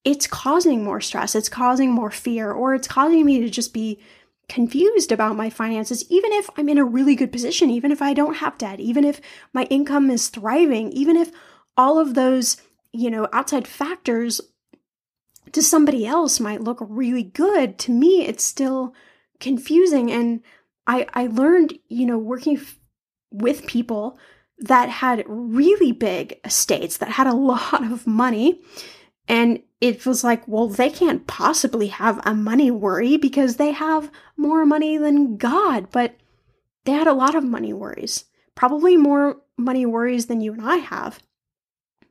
it's 0.03 0.27
causing 0.27 0.83
more 0.83 1.01
stress, 1.01 1.35
it's 1.35 1.49
causing 1.49 1.91
more 1.91 2.11
fear, 2.11 2.51
or 2.51 2.75
it's 2.75 2.87
causing 2.87 3.25
me 3.25 3.39
to 3.41 3.49
just 3.49 3.73
be 3.73 3.99
confused 4.49 5.11
about 5.11 5.37
my 5.37 5.49
finances, 5.49 6.03
even 6.09 6.31
if 6.33 6.49
I'm 6.57 6.69
in 6.69 6.77
a 6.77 6.85
really 6.85 7.15
good 7.15 7.31
position, 7.31 7.69
even 7.69 7.91
if 7.91 8.01
I 8.01 8.13
don't 8.13 8.35
have 8.35 8.57
debt, 8.57 8.79
even 8.79 9.05
if 9.05 9.21
my 9.53 9.63
income 9.65 10.09
is 10.09 10.27
thriving, 10.27 10.91
even 10.91 11.15
if 11.15 11.31
all 11.77 11.97
of 11.97 12.13
those, 12.13 12.57
you 12.91 13.09
know, 13.09 13.27
outside 13.31 13.67
factors 13.67 14.41
to 15.51 15.63
somebody 15.63 16.05
else 16.05 16.39
might 16.39 16.61
look 16.61 16.77
really 16.81 17.23
good, 17.23 17.77
to 17.79 17.91
me, 17.91 18.25
it's 18.25 18.43
still 18.43 18.93
confusing. 19.39 20.11
And 20.11 20.41
I, 20.87 21.07
I 21.13 21.27
learned, 21.27 21.77
you 21.87 22.05
know, 22.05 22.17
working 22.17 22.57
f- 22.57 22.77
with 23.31 23.65
people 23.65 24.17
that 24.59 24.89
had 24.89 25.23
really 25.27 25.91
big 25.91 26.39
estates, 26.43 26.97
that 26.97 27.09
had 27.09 27.27
a 27.27 27.33
lot 27.35 27.83
of 27.91 28.05
money, 28.05 28.61
and 29.27 29.61
it 29.79 30.05
was 30.05 30.23
like, 30.23 30.47
well, 30.47 30.67
they 30.67 30.89
can't 30.89 31.27
possibly 31.27 31.87
have 31.87 32.21
a 32.25 32.33
money 32.33 32.71
worry 32.71 33.17
because 33.17 33.55
they 33.55 33.71
have 33.71 34.11
more 34.37 34.65
money 34.65 34.97
than 34.97 35.37
God. 35.37 35.91
But 35.91 36.15
they 36.85 36.93
had 36.93 37.07
a 37.07 37.13
lot 37.13 37.35
of 37.35 37.43
money 37.43 37.73
worries, 37.73 38.25
probably 38.55 38.97
more 38.97 39.41
money 39.57 39.85
worries 39.85 40.27
than 40.27 40.41
you 40.41 40.53
and 40.53 40.61
I 40.61 40.77
have. 40.77 41.19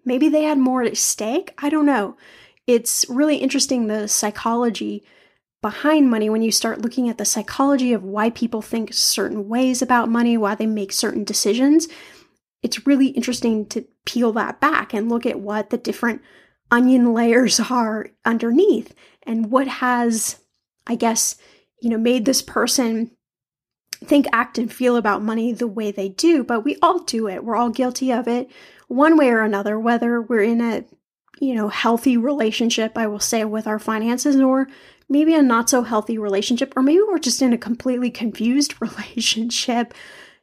Maybe 0.04 0.28
they 0.28 0.42
had 0.42 0.59
more 0.59 0.83
at 0.83 0.97
stake. 0.97 1.54
I 1.59 1.69
don't 1.69 1.87
know. 1.87 2.16
It's 2.66 3.07
really 3.09 3.37
interesting 3.37 3.87
the 3.87 4.09
psychology 4.09 5.04
behind 5.61 6.11
money 6.11 6.28
when 6.28 6.42
you 6.42 6.50
start 6.50 6.83
looking 6.83 7.09
at 7.09 7.19
the 7.19 7.25
psychology 7.25 7.92
of 7.92 8.02
why 8.02 8.31
people 8.31 8.62
think 8.62 8.92
certain 8.92 9.49
ways 9.49 9.81
about 9.81 10.09
money, 10.09 10.37
why 10.37 10.54
they 10.54 10.66
make 10.66 10.92
certain 10.92 11.25
decisions. 11.25 11.88
It's 12.62 12.87
really 12.87 13.09
interesting 13.09 13.66
to 13.66 13.87
peel 14.04 14.33
that 14.33 14.61
back 14.61 14.92
and 14.92 15.09
look 15.09 15.25
at 15.25 15.40
what 15.40 15.71
the 15.71 15.78
different 15.78 16.21
onion 16.73 17.12
layers 17.12 17.61
are 17.61 18.09
underneath 18.25 18.95
and 19.25 19.50
what 19.50 19.69
has, 19.69 20.41
I 20.87 20.97
guess, 20.97 21.37
you 21.81 21.91
know, 21.91 21.99
made 21.99 22.25
this 22.25 22.43
person 22.43 23.11
think, 24.05 24.26
act, 24.33 24.59
and 24.59 24.73
feel 24.73 24.97
about 24.97 25.23
money 25.23 25.52
the 25.52 25.69
way 25.69 25.93
they 25.93 26.09
do. 26.09 26.43
But 26.43 26.64
we 26.64 26.76
all 26.83 27.00
do 27.00 27.29
it. 27.29 27.45
We're 27.45 27.57
all 27.57 27.71
guilty 27.71 28.12
of 28.12 28.26
it 28.26 28.50
one 28.88 29.17
way 29.17 29.29
or 29.29 29.43
another, 29.43 29.79
whether 29.79 30.21
we're 30.21 30.43
in 30.43 30.61
a, 30.61 30.85
you 31.38 31.55
know, 31.55 31.69
healthy 31.69 32.17
relationship, 32.17 32.97
I 32.97 33.07
will 33.07 33.21
say, 33.21 33.45
with 33.45 33.67
our 33.67 33.79
finances, 33.79 34.41
or 34.41 34.67
maybe 35.09 35.35
a 35.35 35.43
not 35.43 35.71
so 35.71 35.83
healthy 35.83 36.19
relationship, 36.19 36.73
or 36.76 36.83
maybe 36.83 37.02
we're 37.07 37.19
just 37.19 37.43
in 37.43 37.52
a 37.52 37.59
completely 37.59 38.11
confused 38.11 38.75
relationship 38.81 39.95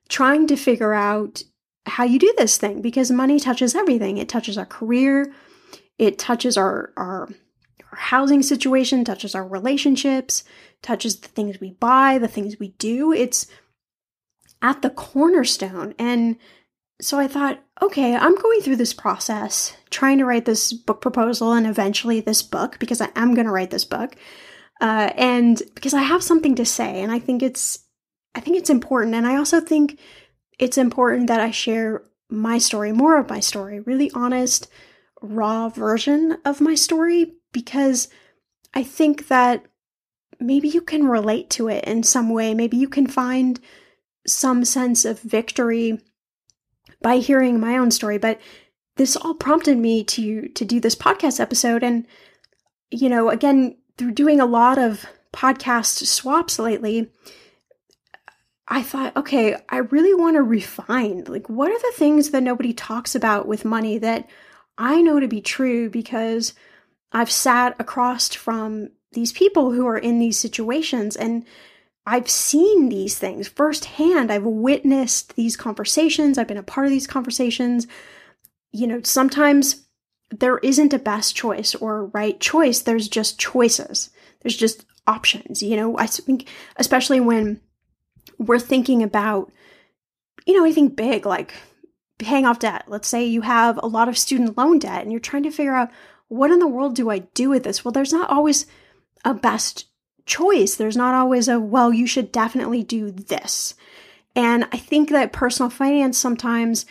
trying 0.10 0.48
to 0.48 0.56
figure 0.56 0.94
out 0.94 1.44
how 1.86 2.04
you 2.04 2.20
do 2.20 2.34
this 2.38 2.58
thing 2.58 2.82
because 2.82 3.12
money 3.12 3.40
touches 3.40 3.76
everything. 3.76 4.18
It 4.18 4.30
touches 4.30 4.58
our 4.58 4.66
career, 4.66 5.34
it 6.00 6.18
touches 6.18 6.58
our, 6.58 6.92
our, 6.98 7.30
our 7.92 7.98
housing 7.98 8.42
situation, 8.42 9.04
touches 9.04 9.36
our 9.36 9.46
relationships, 9.46 10.44
touches 10.82 11.20
the 11.20 11.28
things 11.28 11.60
we 11.60 11.72
buy, 11.72 12.18
the 12.18 12.28
things 12.28 12.58
we 12.58 12.70
do. 12.80 13.12
It's 13.12 13.46
at 14.62 14.82
the 14.82 14.90
cornerstone. 14.90 15.94
And 16.00 16.38
so 17.02 17.20
I 17.20 17.28
thought, 17.28 17.62
okay, 17.82 18.16
I'm 18.16 18.36
going 18.36 18.62
through 18.62 18.78
this 18.78 18.94
process, 18.94 19.76
trying 19.90 20.18
to 20.18 20.26
write 20.26 20.46
this 20.46 20.74
book 20.74 21.02
proposal 21.02 21.52
and 21.54 21.68
eventually 21.68 22.22
this 22.22 22.42
book 22.42 22.80
because 22.80 23.02
I 23.02 23.10
am 23.16 23.36
going 23.36 23.46
to 23.46 23.54
write 23.54 23.70
this 23.70 23.86
book. 23.86 24.16
Uh, 24.82 25.12
and 25.18 25.62
because 25.76 25.94
I 25.94 26.02
have 26.02 26.24
something 26.24 26.56
to 26.56 26.66
say, 26.66 27.02
and 27.02 27.12
I 27.12 27.20
think 27.20 27.44
it's, 27.44 27.80
I 28.36 28.40
think 28.40 28.58
it's 28.58 28.70
important. 28.70 29.16
And 29.16 29.28
I 29.28 29.36
also 29.36 29.60
think 29.60 30.00
it's 30.58 30.78
important 30.78 31.28
that 31.28 31.42
I 31.42 31.52
share 31.52 32.04
my 32.30 32.58
story, 32.58 32.94
more 32.94 33.18
of 33.18 33.30
my 33.30 33.42
story, 33.42 33.82
really 33.82 34.12
honest, 34.14 34.70
raw 35.22 35.70
version 35.70 36.38
of 36.46 36.62
my 36.62 36.76
story 36.76 37.34
because 37.52 38.08
I 38.74 38.84
think 38.84 39.28
that 39.28 39.66
maybe 40.40 40.70
you 40.70 40.82
can 40.82 41.08
relate 41.08 41.50
to 41.52 41.68
it 41.68 41.84
in 41.86 42.04
some 42.04 42.30
way. 42.30 42.54
Maybe 42.54 42.78
you 42.78 42.88
can 42.88 43.08
find 43.08 43.60
some 44.26 44.64
sense 44.66 45.06
of 45.06 45.20
victory 45.20 46.00
by 47.02 47.18
hearing 47.18 47.60
my 47.60 47.78
own 47.78 47.92
story. 47.92 48.18
But 48.18 48.40
this 48.96 49.16
all 49.16 49.34
prompted 49.34 49.78
me 49.78 50.04
to 50.04 50.50
to 50.50 50.66
do 50.66 50.80
this 50.80 50.96
podcast 50.96 51.40
episode 51.40 51.84
and 51.84 52.06
you 52.92 53.10
know, 53.10 53.30
again, 53.30 53.78
through 53.98 54.12
doing 54.12 54.40
a 54.40 54.46
lot 54.46 54.78
of 54.78 55.06
podcast 55.32 56.06
swaps 56.08 56.58
lately, 56.58 57.12
I 58.68 58.82
thought, 58.82 59.16
okay, 59.16 59.56
I 59.70 59.78
really 59.78 60.14
want 60.14 60.36
to 60.36 60.42
refine. 60.42 61.24
Like, 61.28 61.50
what 61.50 61.72
are 61.72 61.80
the 61.80 61.94
things 61.98 62.32
that 62.32 62.44
nobody 62.44 62.74
talks 62.74 63.16
about 63.16 63.48
with 63.48 63.66
money 63.66 63.98
that 63.98 64.28
I 64.80 65.02
know 65.02 65.20
to 65.20 65.28
be 65.28 65.42
true 65.42 65.90
because 65.90 66.54
I've 67.12 67.30
sat 67.30 67.76
across 67.80 68.34
from 68.34 68.90
these 69.12 69.34
people 69.34 69.72
who 69.72 69.86
are 69.86 69.98
in 69.98 70.20
these 70.20 70.40
situations 70.40 71.16
and 71.16 71.46
I've 72.06 72.30
seen 72.30 72.90
these 72.90 73.18
things 73.18 73.48
firsthand. 73.48 74.32
I've 74.32 74.46
witnessed 74.46 75.36
these 75.36 75.58
conversations. 75.58 76.38
I've 76.38 76.48
been 76.48 76.58
a 76.58 76.64
part 76.64 76.88
of 76.88 76.92
these 76.92 77.08
conversations. 77.08 77.88
You 78.72 78.88
know, 78.88 79.02
sometimes 79.04 79.84
there 80.32 80.60
isn't 80.60 80.94
a 80.94 81.00
best 81.00 81.36
choice 81.36 81.76
or 81.76 82.06
right 82.08 82.40
choice. 82.40 82.82
There's 82.82 83.10
just 83.10 83.38
choices. 83.38 84.12
There's 84.42 84.58
just 84.58 84.86
options. 85.06 85.62
You 85.62 85.76
know, 85.76 85.98
I 85.98 86.08
think, 86.08 86.48
especially 86.78 87.20
when 87.20 87.60
we're 88.38 88.60
thinking 88.60 89.04
about, 89.04 89.52
you 90.46 90.56
know, 90.56 90.64
anything 90.64 90.90
big 90.90 91.26
like 91.26 91.54
paying 92.20 92.46
off 92.46 92.60
debt. 92.60 92.84
Let's 92.88 93.08
say 93.08 93.26
you 93.26 93.42
have 93.42 93.80
a 93.82 93.88
lot 93.88 94.08
of 94.08 94.18
student 94.18 94.58
loan 94.58 94.78
debt 94.78 95.02
and 95.02 95.12
you're 95.12 95.20
trying 95.20 95.44
to 95.44 95.52
figure 95.52 95.74
out 95.74 95.90
what 96.28 96.52
in 96.52 96.60
the 96.60 96.68
world 96.68 96.96
do 96.96 97.10
I 97.10 97.20
do 97.20 97.50
with 97.50 97.64
this? 97.64 97.84
Well, 97.84 97.92
there's 97.92 98.14
not 98.14 98.30
always 98.30 98.68
a 99.26 99.34
best 99.34 99.88
choice. 100.26 100.76
There's 100.76 100.98
not 100.98 101.16
always 101.16 101.48
a, 101.48 101.60
well, 101.60 101.92
you 101.92 102.06
should 102.06 102.32
definitely 102.32 102.84
do 102.84 103.10
this. 103.10 103.74
And 104.36 104.66
I 104.72 104.78
think 104.78 105.10
that 105.10 105.34
personal 105.34 105.72
finance 105.72 106.18
sometimes, 106.18 106.86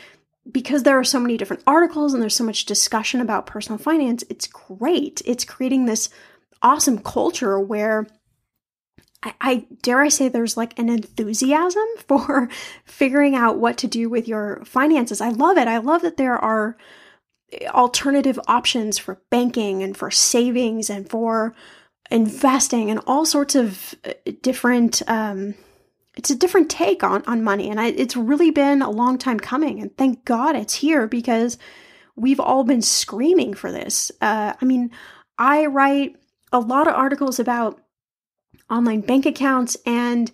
because 0.50 0.82
there 0.82 0.98
are 0.98 1.04
so 1.04 1.20
many 1.20 1.36
different 1.36 1.62
articles 1.66 2.12
and 2.12 2.22
there's 2.22 2.34
so 2.34 2.44
much 2.44 2.64
discussion 2.64 3.20
about 3.20 3.46
personal 3.46 3.78
finance, 3.78 4.24
it's 4.28 4.48
great. 4.48 5.22
It's 5.24 5.44
creating 5.44 5.86
this 5.86 6.10
awesome 6.62 6.98
culture 6.98 7.60
where 7.60 8.06
I, 9.28 9.34
I, 9.40 9.66
dare 9.82 10.00
I 10.00 10.08
say 10.08 10.28
there's 10.28 10.56
like 10.56 10.78
an 10.78 10.88
enthusiasm 10.88 11.86
for 12.08 12.48
figuring 12.84 13.34
out 13.34 13.58
what 13.58 13.76
to 13.78 13.86
do 13.86 14.08
with 14.08 14.28
your 14.28 14.64
finances. 14.64 15.20
I 15.20 15.30
love 15.30 15.58
it. 15.58 15.68
I 15.68 15.78
love 15.78 16.02
that 16.02 16.16
there 16.16 16.36
are 16.36 16.76
alternative 17.68 18.38
options 18.46 18.98
for 18.98 19.20
banking 19.30 19.82
and 19.82 19.96
for 19.96 20.10
savings 20.10 20.90
and 20.90 21.08
for 21.08 21.54
investing 22.10 22.90
and 22.90 23.00
all 23.06 23.24
sorts 23.24 23.54
of 23.54 23.94
uh, 24.04 24.12
different 24.42 25.02
um, 25.08 25.54
it's 26.14 26.30
a 26.30 26.36
different 26.36 26.70
take 26.70 27.02
on 27.02 27.22
on 27.26 27.44
money 27.44 27.70
and 27.70 27.80
I, 27.80 27.88
it's 27.88 28.16
really 28.16 28.50
been 28.50 28.82
a 28.82 28.90
long 28.90 29.18
time 29.18 29.38
coming 29.38 29.80
and 29.80 29.94
thank 29.96 30.24
god 30.24 30.56
it's 30.56 30.74
here 30.74 31.06
because 31.06 31.58
we've 32.16 32.40
all 32.40 32.64
been 32.64 32.82
screaming 32.82 33.54
for 33.54 33.70
this 33.70 34.10
uh, 34.20 34.54
i 34.60 34.64
mean 34.64 34.90
i 35.38 35.66
write 35.66 36.16
a 36.52 36.60
lot 36.60 36.88
of 36.88 36.94
articles 36.94 37.38
about 37.38 37.80
online 38.70 39.00
bank 39.00 39.26
accounts 39.26 39.76
and 39.86 40.30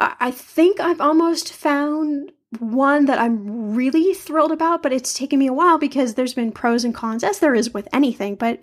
i 0.00 0.30
think 0.30 0.80
i've 0.80 1.00
almost 1.00 1.52
found 1.52 2.32
one 2.58 3.06
that 3.06 3.18
i'm 3.18 3.74
really 3.74 4.14
thrilled 4.14 4.52
about 4.52 4.82
but 4.82 4.92
it's 4.92 5.14
taken 5.14 5.38
me 5.38 5.46
a 5.46 5.52
while 5.52 5.78
because 5.78 6.14
there's 6.14 6.34
been 6.34 6.52
pros 6.52 6.84
and 6.84 6.94
cons 6.94 7.24
as 7.24 7.38
there 7.38 7.54
is 7.54 7.72
with 7.72 7.88
anything 7.92 8.34
but 8.34 8.60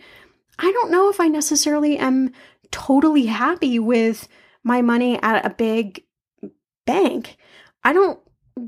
I 0.62 0.72
don't 0.72 0.91
know 0.91 1.10
if 1.10 1.20
I 1.20 1.27
necessarily 1.27 1.98
am 1.98 2.31
totally 2.70 3.25
happy 3.25 3.79
with 3.79 4.27
my 4.63 4.81
money 4.81 5.22
at 5.22 5.46
a 5.46 5.50
big 5.50 6.03
bank. 6.86 7.38
I 7.84 7.93
don't 7.93 8.20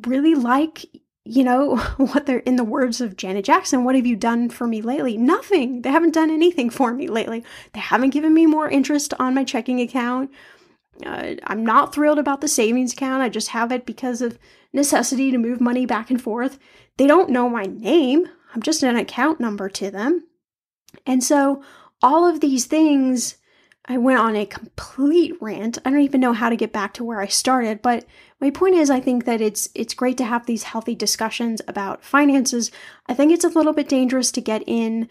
really 0.07 0.33
like, 0.33 0.85
you 1.25 1.43
know, 1.43 1.77
what 1.97 2.25
they're 2.25 2.39
in 2.39 2.55
the 2.55 2.63
words 2.63 3.01
of 3.01 3.17
Janet 3.17 3.45
Jackson, 3.45 3.83
what 3.83 3.95
have 3.95 4.05
you 4.05 4.15
done 4.15 4.49
for 4.49 4.67
me 4.67 4.81
lately? 4.81 5.17
Nothing. 5.17 5.81
They 5.81 5.91
haven't 5.91 6.13
done 6.13 6.29
anything 6.29 6.69
for 6.69 6.93
me 6.93 7.07
lately. 7.07 7.43
They 7.73 7.79
haven't 7.79 8.11
given 8.11 8.33
me 8.33 8.45
more 8.45 8.69
interest 8.69 9.13
on 9.19 9.35
my 9.35 9.43
checking 9.43 9.79
account. 9.79 10.31
Uh, 11.05 11.35
I'm 11.45 11.65
not 11.65 11.93
thrilled 11.93 12.19
about 12.19 12.41
the 12.41 12.47
savings 12.47 12.93
account. 12.93 13.23
I 13.23 13.29
just 13.29 13.49
have 13.49 13.71
it 13.71 13.85
because 13.85 14.21
of 14.21 14.37
necessity 14.73 15.31
to 15.31 15.37
move 15.37 15.59
money 15.59 15.85
back 15.85 16.09
and 16.09 16.21
forth. 16.21 16.59
They 16.97 17.07
don't 17.07 17.29
know 17.29 17.49
my 17.49 17.63
name. 17.63 18.27
I'm 18.53 18.61
just 18.61 18.83
an 18.83 18.95
account 18.95 19.39
number 19.39 19.69
to 19.69 19.89
them. 19.89 20.27
And 21.05 21.23
so 21.23 21.63
all 22.01 22.27
of 22.27 22.41
these 22.41 22.65
things, 22.65 23.37
I 23.85 23.97
went 23.97 24.19
on 24.19 24.35
a 24.35 24.45
complete 24.45 25.33
rant. 25.41 25.77
I 25.83 25.89
don't 25.89 25.99
even 25.99 26.21
know 26.21 26.33
how 26.33 26.49
to 26.49 26.55
get 26.55 26.71
back 26.71 26.93
to 26.93 27.03
where 27.03 27.19
I 27.19 27.27
started, 27.27 27.81
but 27.81 28.05
my 28.39 28.49
point 28.49 28.75
is 28.75 28.89
I 28.89 29.01
think 29.01 29.25
that 29.25 29.41
it's 29.41 29.69
it's 29.75 29.93
great 29.93 30.17
to 30.17 30.25
have 30.25 30.45
these 30.45 30.63
healthy 30.63 30.95
discussions 30.95 31.61
about 31.67 32.03
finances. 32.03 32.71
I 33.07 33.13
think 33.13 33.31
it's 33.31 33.43
a 33.43 33.49
little 33.49 33.73
bit 33.73 33.89
dangerous 33.89 34.31
to 34.33 34.41
get 34.41 34.63
in 34.65 35.09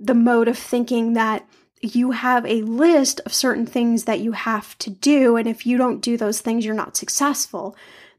the 0.00 0.14
mode 0.14 0.48
of 0.48 0.56
thinking 0.56 1.12
that 1.12 1.46
you 1.82 2.12
have 2.12 2.46
a 2.46 2.62
list 2.62 3.20
of 3.26 3.34
certain 3.34 3.66
things 3.66 4.04
that 4.04 4.20
you 4.20 4.32
have 4.32 4.76
to 4.78 4.88
do 4.88 5.36
and 5.36 5.46
if 5.46 5.66
you 5.66 5.76
don't 5.76 6.00
do 6.00 6.16
those 6.16 6.40
things 6.40 6.64
you're 6.64 6.74
not 6.74 6.96
successful. 6.96 7.76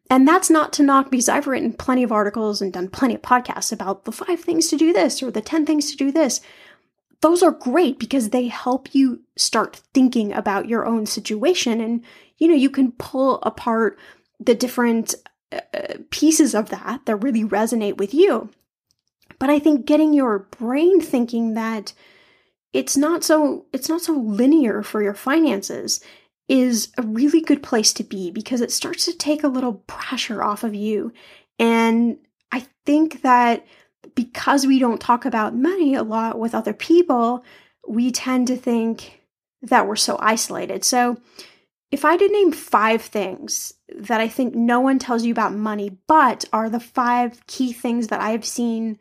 And 0.10 0.27
that's 0.27 0.49
not 0.49 0.71
to 0.73 0.83
knock 0.83 1.12
because 1.12 1.27
I've 1.27 1.47
written 1.47 1.73
plenty 1.73 2.03
of 2.03 2.12
articles 2.12 2.62
and 2.62 2.71
done 2.71 2.88
plenty 2.88 3.15
of 3.15 3.21
podcasts 3.23 3.73
about 3.73 4.05
the 4.05 4.12
five 4.12 4.39
things 4.41 4.67
to 4.67 4.77
do 4.77 4.93
this 4.93 5.21
or 5.21 5.31
the 5.31 5.41
10 5.41 5.65
things 5.65 5.91
to 5.91 5.97
do 5.97 6.12
this 6.12 6.39
those 7.21 7.41
are 7.41 7.51
great 7.51 7.99
because 7.99 8.30
they 8.30 8.47
help 8.47 8.93
you 8.93 9.21
start 9.36 9.82
thinking 9.93 10.34
about 10.34 10.67
your 10.67 10.86
own 10.86 11.06
situation. 11.06 11.82
And 11.82 12.03
you 12.38 12.47
know 12.47 12.56
you 12.56 12.69
can 12.69 12.91
pull 12.93 13.39
apart 13.41 13.97
the 14.39 14.56
different 14.56 15.15
uh, 15.51 15.62
pieces 16.12 16.53
of 16.53 16.69
that 16.69 17.06
that 17.06 17.15
really 17.17 17.43
resonate 17.43 17.97
with 17.97 18.13
you. 18.13 18.49
But 19.39 19.49
i 19.49 19.60
think 19.60 19.86
getting 19.86 20.13
your 20.13 20.39
brain 20.39 21.01
thinking 21.01 21.53
that 21.53 21.93
it's 22.73 22.97
not 22.97 23.23
so 23.23 23.65
it's 23.73 23.89
not 23.89 24.01
so 24.01 24.13
linear 24.13 24.84
for 24.84 25.01
your 25.01 25.13
finances 25.13 26.01
is 26.47 26.91
a 26.97 27.01
really 27.01 27.41
good 27.41 27.62
place 27.62 27.91
to 27.93 28.03
be 28.03 28.32
because 28.32 28.62
it 28.62 28.71
starts 28.71 29.06
to 29.06 29.17
take 29.17 29.43
a 29.43 29.49
little 29.49 29.84
pressure 29.88 30.41
off 30.43 30.63
of 30.63 30.75
you. 30.75 31.12
And 31.60 32.17
i 32.51 32.65
think 32.86 33.21
that 33.23 33.65
because 34.17 34.65
we 34.65 34.80
don't 34.80 34.99
talk 34.99 35.25
about 35.25 35.56
money 35.56 35.93
a 35.93 36.01
lot 36.01 36.39
with 36.39 36.56
other 36.56 36.73
people, 36.73 37.45
we 37.88 38.12
tend 38.12 38.47
to 38.47 38.58
think 38.58 39.21
that 39.62 39.88
we're 39.88 39.95
so 39.95 40.17
isolated. 40.19 40.84
So, 40.84 41.17
if 41.91 42.03
I 42.03 42.17
did 42.17 42.32
name 42.32 42.51
five 42.51 43.01
things 43.01 43.73
that 43.95 44.19
I 44.19 44.27
think 44.27 44.53
no 44.53 44.82
one 44.82 44.99
tells 44.99 45.23
you 45.23 45.32
about 45.32 45.53
money, 45.53 45.97
but 46.08 46.43
are 46.51 46.69
the 46.69 46.82
five 46.82 47.45
key 47.47 47.71
things 47.71 48.08
that 48.08 48.19
I've 48.19 48.43
seen, 48.43 48.97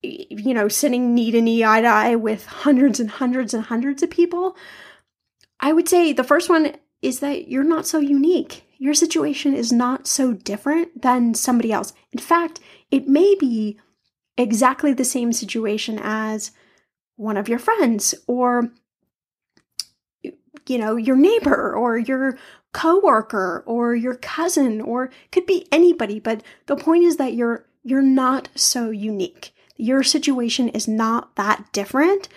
you 0.00 0.54
know, 0.54 0.68
sitting 0.68 1.12
knee 1.14 1.30
to 1.32 1.42
knee, 1.42 1.62
eye 1.62 1.82
to 1.82 1.88
eye 1.88 2.14
with 2.14 2.46
hundreds 2.46 3.00
and 3.00 3.10
hundreds 3.10 3.52
and 3.52 3.64
hundreds 3.64 4.02
of 4.02 4.08
people, 4.08 4.56
I 5.58 5.74
would 5.74 5.88
say 5.88 6.14
the 6.14 6.24
first 6.24 6.48
one 6.48 6.72
is 7.02 7.20
that 7.20 7.48
you're 7.48 7.64
not 7.64 7.86
so 7.86 7.98
unique. 7.98 8.62
Your 8.78 8.94
situation 8.94 9.54
is 9.54 9.72
not 9.72 10.06
so 10.06 10.32
different 10.32 11.02
than 11.02 11.34
somebody 11.34 11.70
else. 11.70 11.92
In 12.12 12.20
fact, 12.20 12.60
it 12.90 13.08
may 13.08 13.34
be 13.34 13.78
exactly 14.40 14.92
the 14.92 15.04
same 15.04 15.32
situation 15.32 15.98
as 16.02 16.50
one 17.16 17.36
of 17.36 17.48
your 17.48 17.58
friends 17.58 18.14
or 18.26 18.72
you 20.22 20.78
know 20.78 20.96
your 20.96 21.16
neighbor 21.16 21.74
or 21.74 21.98
your 21.98 22.38
coworker 22.72 23.62
or 23.66 23.94
your 23.94 24.14
cousin 24.14 24.80
or 24.80 25.10
could 25.32 25.44
be 25.44 25.66
anybody 25.70 26.18
but 26.18 26.42
the 26.66 26.76
point 26.76 27.04
is 27.04 27.16
that 27.16 27.34
you're 27.34 27.66
you're 27.82 28.02
not 28.02 28.48
so 28.54 28.90
unique. 28.90 29.54
Your 29.76 30.02
situation 30.02 30.68
is 30.68 30.86
not 30.86 31.36
that 31.36 31.64
different 31.72 32.28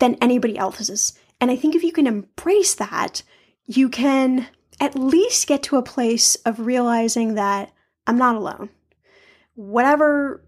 than 0.00 0.16
anybody 0.20 0.58
else's. 0.58 1.18
And 1.40 1.50
i 1.50 1.56
think 1.56 1.74
if 1.74 1.82
you 1.82 1.92
can 1.92 2.06
embrace 2.06 2.74
that 2.74 3.22
you 3.66 3.88
can 3.88 4.48
at 4.80 4.94
least 4.94 5.46
get 5.46 5.62
to 5.64 5.76
a 5.76 5.82
place 5.82 6.36
of 6.46 6.66
realizing 6.66 7.34
that 7.34 7.72
i'm 8.06 8.18
not 8.18 8.36
alone. 8.36 8.70
Whatever 9.54 10.42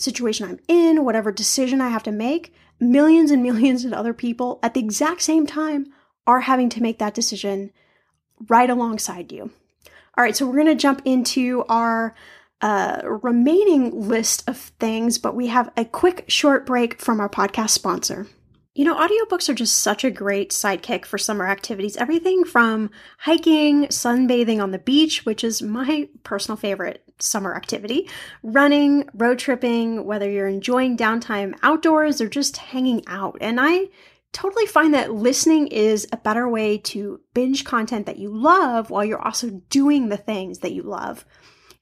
situation 0.00 0.48
I'm 0.48 0.60
in, 0.68 1.04
whatever 1.04 1.32
decision 1.32 1.80
I 1.80 1.88
have 1.88 2.02
to 2.04 2.12
make, 2.12 2.54
millions 2.80 3.30
and 3.30 3.42
millions 3.42 3.84
of 3.84 3.92
other 3.92 4.14
people 4.14 4.58
at 4.62 4.74
the 4.74 4.80
exact 4.80 5.22
same 5.22 5.46
time 5.46 5.86
are 6.26 6.40
having 6.40 6.68
to 6.70 6.82
make 6.82 6.98
that 6.98 7.14
decision 7.14 7.70
right 8.48 8.68
alongside 8.68 9.32
you. 9.32 9.50
All 10.16 10.24
right, 10.24 10.36
so 10.36 10.46
we're 10.46 10.54
going 10.54 10.66
to 10.66 10.74
jump 10.74 11.02
into 11.04 11.64
our 11.68 12.14
uh, 12.60 13.02
remaining 13.04 14.08
list 14.08 14.48
of 14.48 14.56
things, 14.56 15.18
but 15.18 15.34
we 15.34 15.48
have 15.48 15.70
a 15.76 15.84
quick 15.84 16.24
short 16.28 16.64
break 16.64 17.00
from 17.00 17.20
our 17.20 17.28
podcast 17.28 17.70
sponsor. 17.70 18.26
You 18.76 18.84
know, 18.84 18.94
audiobooks 18.94 19.48
are 19.48 19.54
just 19.54 19.78
such 19.78 20.04
a 20.04 20.10
great 20.10 20.50
sidekick 20.50 21.06
for 21.06 21.16
summer 21.16 21.46
activities. 21.46 21.96
Everything 21.96 22.44
from 22.44 22.90
hiking, 23.20 23.86
sunbathing 23.86 24.62
on 24.62 24.70
the 24.70 24.78
beach, 24.78 25.24
which 25.24 25.42
is 25.42 25.62
my 25.62 26.10
personal 26.24 26.58
favorite 26.58 27.02
summer 27.18 27.54
activity, 27.54 28.06
running, 28.42 29.08
road 29.14 29.38
tripping, 29.38 30.04
whether 30.04 30.30
you're 30.30 30.46
enjoying 30.46 30.94
downtime 30.94 31.58
outdoors 31.62 32.20
or 32.20 32.28
just 32.28 32.58
hanging 32.58 33.02
out. 33.06 33.38
And 33.40 33.58
I 33.58 33.88
totally 34.34 34.66
find 34.66 34.92
that 34.92 35.10
listening 35.10 35.68
is 35.68 36.06
a 36.12 36.18
better 36.18 36.46
way 36.46 36.76
to 36.76 37.18
binge 37.32 37.64
content 37.64 38.04
that 38.04 38.18
you 38.18 38.28
love 38.28 38.90
while 38.90 39.06
you're 39.06 39.26
also 39.26 39.62
doing 39.70 40.10
the 40.10 40.18
things 40.18 40.58
that 40.58 40.72
you 40.72 40.82
love. 40.82 41.24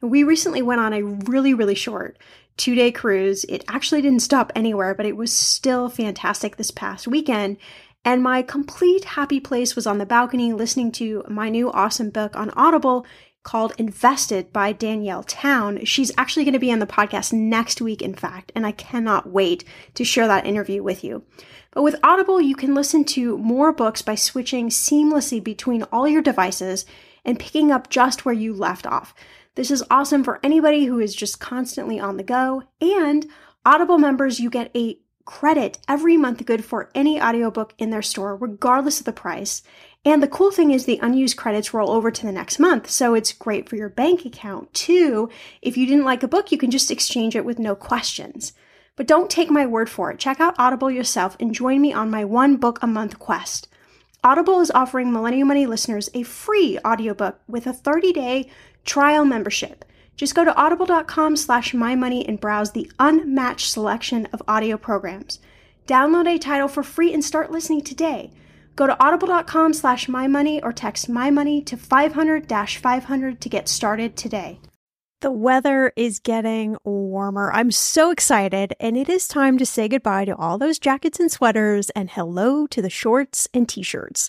We 0.00 0.22
recently 0.22 0.62
went 0.62 0.80
on 0.80 0.92
a 0.92 1.02
really, 1.02 1.54
really 1.54 1.74
short 1.74 2.18
two 2.56 2.74
day 2.74 2.90
cruise. 2.92 3.44
It 3.44 3.64
actually 3.68 4.02
didn't 4.02 4.20
stop 4.20 4.52
anywhere, 4.54 4.94
but 4.94 5.06
it 5.06 5.16
was 5.16 5.32
still 5.32 5.88
fantastic 5.88 6.56
this 6.56 6.70
past 6.70 7.06
weekend. 7.08 7.56
And 8.04 8.22
my 8.22 8.42
complete 8.42 9.04
happy 9.04 9.40
place 9.40 9.74
was 9.74 9.86
on 9.86 9.98
the 9.98 10.06
balcony 10.06 10.52
listening 10.52 10.92
to 10.92 11.24
my 11.28 11.48
new 11.48 11.72
awesome 11.72 12.10
book 12.10 12.36
on 12.36 12.50
Audible, 12.50 13.06
called 13.44 13.74
Invested 13.78 14.52
by 14.52 14.72
Danielle 14.72 15.22
Town. 15.22 15.84
She's 15.84 16.10
actually 16.18 16.44
going 16.44 16.54
to 16.54 16.58
be 16.58 16.72
on 16.72 16.80
the 16.80 16.86
podcast 16.86 17.32
next 17.32 17.80
week, 17.80 18.02
in 18.02 18.14
fact, 18.14 18.50
and 18.54 18.66
I 18.66 18.72
cannot 18.72 19.28
wait 19.28 19.64
to 19.94 20.04
share 20.04 20.26
that 20.26 20.46
interview 20.46 20.82
with 20.82 21.04
you. 21.04 21.24
But 21.70 21.82
with 21.82 21.96
Audible, 22.02 22.40
you 22.40 22.56
can 22.56 22.74
listen 22.74 23.04
to 23.04 23.36
more 23.38 23.72
books 23.72 24.00
by 24.00 24.14
switching 24.14 24.70
seamlessly 24.70 25.44
between 25.44 25.82
all 25.84 26.08
your 26.08 26.22
devices 26.22 26.86
and 27.24 27.38
picking 27.38 27.70
up 27.70 27.90
just 27.90 28.24
where 28.24 28.34
you 28.34 28.54
left 28.54 28.86
off. 28.86 29.14
This 29.54 29.70
is 29.70 29.84
awesome 29.90 30.24
for 30.24 30.40
anybody 30.42 30.86
who 30.86 30.98
is 30.98 31.14
just 31.14 31.38
constantly 31.38 32.00
on 32.00 32.16
the 32.16 32.24
go. 32.24 32.64
And 32.80 33.26
Audible 33.64 33.98
members, 33.98 34.40
you 34.40 34.50
get 34.50 34.74
a 34.74 34.98
credit 35.24 35.78
every 35.88 36.16
month 36.16 36.44
good 36.44 36.64
for 36.64 36.90
any 36.94 37.20
audiobook 37.20 37.74
in 37.78 37.90
their 37.90 38.02
store, 38.02 38.36
regardless 38.36 38.98
of 38.98 39.06
the 39.06 39.12
price. 39.12 39.62
And 40.04 40.22
the 40.22 40.28
cool 40.28 40.50
thing 40.50 40.70
is 40.70 40.84
the 40.84 41.00
unused 41.02 41.36
credits 41.36 41.72
roll 41.72 41.90
over 41.90 42.10
to 42.10 42.26
the 42.26 42.32
next 42.32 42.58
month. 42.58 42.90
So 42.90 43.14
it's 43.14 43.32
great 43.32 43.68
for 43.68 43.76
your 43.76 43.88
bank 43.88 44.26
account 44.26 44.74
too. 44.74 45.30
If 45.62 45.76
you 45.76 45.86
didn't 45.86 46.04
like 46.04 46.22
a 46.22 46.28
book, 46.28 46.52
you 46.52 46.58
can 46.58 46.70
just 46.70 46.90
exchange 46.90 47.34
it 47.34 47.44
with 47.44 47.58
no 47.58 47.74
questions. 47.74 48.52
But 48.96 49.06
don't 49.06 49.30
take 49.30 49.50
my 49.50 49.66
word 49.66 49.88
for 49.88 50.10
it. 50.10 50.18
Check 50.18 50.40
out 50.40 50.56
Audible 50.58 50.90
yourself 50.90 51.36
and 51.40 51.54
join 51.54 51.80
me 51.80 51.92
on 51.92 52.10
my 52.10 52.24
one 52.24 52.56
book 52.56 52.78
a 52.82 52.86
month 52.86 53.18
quest. 53.18 53.68
Audible 54.22 54.60
is 54.60 54.70
offering 54.70 55.12
Millennial 55.12 55.46
Money 55.46 55.66
listeners 55.66 56.10
a 56.14 56.22
free 56.22 56.78
audiobook 56.84 57.40
with 57.46 57.66
a 57.66 57.72
30-day 57.72 58.50
trial 58.84 59.24
membership. 59.24 59.84
Just 60.16 60.34
go 60.34 60.44
to 60.44 60.54
audible.com 60.54 61.36
slash 61.36 61.72
mymoney 61.72 62.26
and 62.26 62.40
browse 62.40 62.72
the 62.72 62.90
unmatched 62.98 63.70
selection 63.70 64.26
of 64.32 64.42
audio 64.46 64.76
programs. 64.76 65.40
Download 65.86 66.28
a 66.28 66.38
title 66.38 66.68
for 66.68 66.82
free 66.82 67.12
and 67.12 67.24
start 67.24 67.50
listening 67.50 67.82
today. 67.82 68.30
Go 68.76 68.86
to 68.86 69.02
audible.com 69.02 69.72
slash 69.74 70.06
mymoney 70.06 70.60
or 70.62 70.72
text 70.72 71.10
mymoney 71.10 71.64
to 71.66 71.76
500-500 71.76 73.40
to 73.40 73.48
get 73.48 73.68
started 73.68 74.16
today. 74.16 74.60
The 75.20 75.30
weather 75.30 75.92
is 75.96 76.20
getting 76.20 76.76
warmer. 76.84 77.50
I'm 77.52 77.70
so 77.70 78.10
excited, 78.10 78.74
and 78.78 78.96
it 78.96 79.08
is 79.08 79.26
time 79.26 79.56
to 79.58 79.64
say 79.64 79.88
goodbye 79.88 80.26
to 80.26 80.36
all 80.36 80.58
those 80.58 80.78
jackets 80.78 81.18
and 81.18 81.32
sweaters 81.32 81.88
and 81.90 82.10
hello 82.10 82.66
to 82.66 82.82
the 82.82 82.90
shorts 82.90 83.48
and 83.54 83.66
t 83.66 83.82
shirts. 83.82 84.28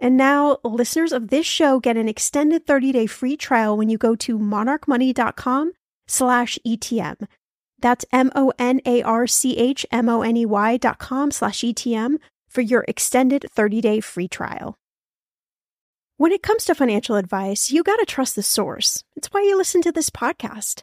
And 0.00 0.16
now 0.16 0.58
listeners 0.64 1.12
of 1.12 1.28
this 1.28 1.46
show 1.46 1.80
get 1.80 1.96
an 1.96 2.08
extended 2.08 2.66
30-day 2.66 3.06
free 3.06 3.36
trial 3.36 3.76
when 3.76 3.88
you 3.88 3.98
go 3.98 4.14
to 4.16 4.38
monarchmoney.com 4.38 5.72
slash 6.06 6.58
ETM. 6.66 7.26
That's 7.80 8.04
M-O-N-A-R-C-H-M-O-N-E-Y 8.12 10.76
dot 10.78 10.98
com 10.98 11.30
slash 11.30 11.60
ETM 11.60 12.16
for 12.48 12.60
your 12.60 12.84
extended 12.88 13.46
30-day 13.54 14.00
free 14.00 14.28
trial. 14.28 14.76
When 16.16 16.32
it 16.32 16.42
comes 16.42 16.64
to 16.64 16.74
financial 16.74 17.16
advice, 17.16 17.70
you 17.70 17.82
got 17.82 17.96
to 17.96 18.06
trust 18.06 18.36
the 18.36 18.42
source. 18.42 19.02
It's 19.16 19.28
why 19.28 19.42
you 19.42 19.56
listen 19.56 19.82
to 19.82 19.92
this 19.92 20.10
podcast. 20.10 20.82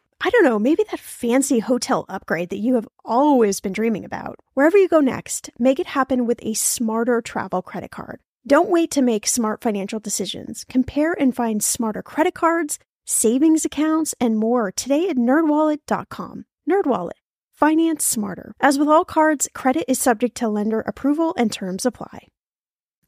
I 0.23 0.29
don't 0.29 0.43
know, 0.43 0.59
maybe 0.59 0.83
that 0.91 0.99
fancy 0.99 1.57
hotel 1.59 2.05
upgrade 2.07 2.51
that 2.51 2.59
you 2.59 2.75
have 2.75 2.87
always 3.03 3.59
been 3.59 3.73
dreaming 3.73 4.05
about. 4.05 4.37
Wherever 4.53 4.77
you 4.77 4.87
go 4.87 4.99
next, 4.99 5.49
make 5.57 5.79
it 5.79 5.87
happen 5.87 6.27
with 6.27 6.39
a 6.43 6.53
smarter 6.53 7.21
travel 7.21 7.63
credit 7.63 7.89
card. 7.89 8.19
Don't 8.45 8.69
wait 8.69 8.91
to 8.91 9.01
make 9.01 9.25
smart 9.25 9.61
financial 9.61 9.99
decisions. 9.99 10.63
Compare 10.65 11.13
and 11.19 11.35
find 11.35 11.63
smarter 11.63 12.03
credit 12.03 12.35
cards, 12.35 12.77
savings 13.03 13.65
accounts, 13.65 14.13
and 14.19 14.37
more 14.37 14.71
today 14.71 15.09
at 15.09 15.17
nerdwallet.com. 15.17 16.45
Nerdwallet. 16.69 17.11
Finance 17.53 18.05
smarter. 18.05 18.53
As 18.59 18.77
with 18.77 18.87
all 18.89 19.05
cards, 19.05 19.49
credit 19.55 19.85
is 19.87 19.97
subject 19.97 20.35
to 20.37 20.49
lender 20.49 20.81
approval 20.81 21.33
and 21.35 21.51
terms 21.51 21.83
apply. 21.83 22.27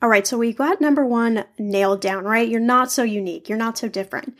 All 0.01 0.09
right, 0.09 0.25
so 0.25 0.37
we 0.37 0.51
got 0.51 0.81
number 0.81 1.05
one 1.05 1.45
nailed 1.59 2.01
down, 2.01 2.25
right? 2.25 2.49
You're 2.49 2.59
not 2.59 2.91
so 2.91 3.03
unique. 3.03 3.49
You're 3.49 3.57
not 3.57 3.77
so 3.77 3.87
different. 3.87 4.35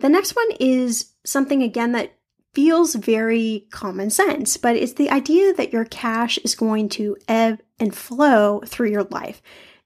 The 0.00 0.08
next 0.08 0.34
one 0.34 0.50
is 0.58 1.12
something 1.24 1.62
again 1.62 1.92
that 1.92 2.14
feels 2.54 2.94
very 2.94 3.66
common 3.70 4.10
sense, 4.10 4.56
but 4.56 4.76
it's 4.76 4.94
the 4.94 5.10
idea 5.10 5.52
that 5.54 5.72
your 5.72 5.84
cash 5.84 6.38
is 6.38 6.54
going 6.54 6.88
to 6.90 7.16
ebb 7.28 7.60
and 7.78 7.94
flow 7.94 8.62
through 8.66 8.90
your 8.90 9.04
life. 9.04 9.40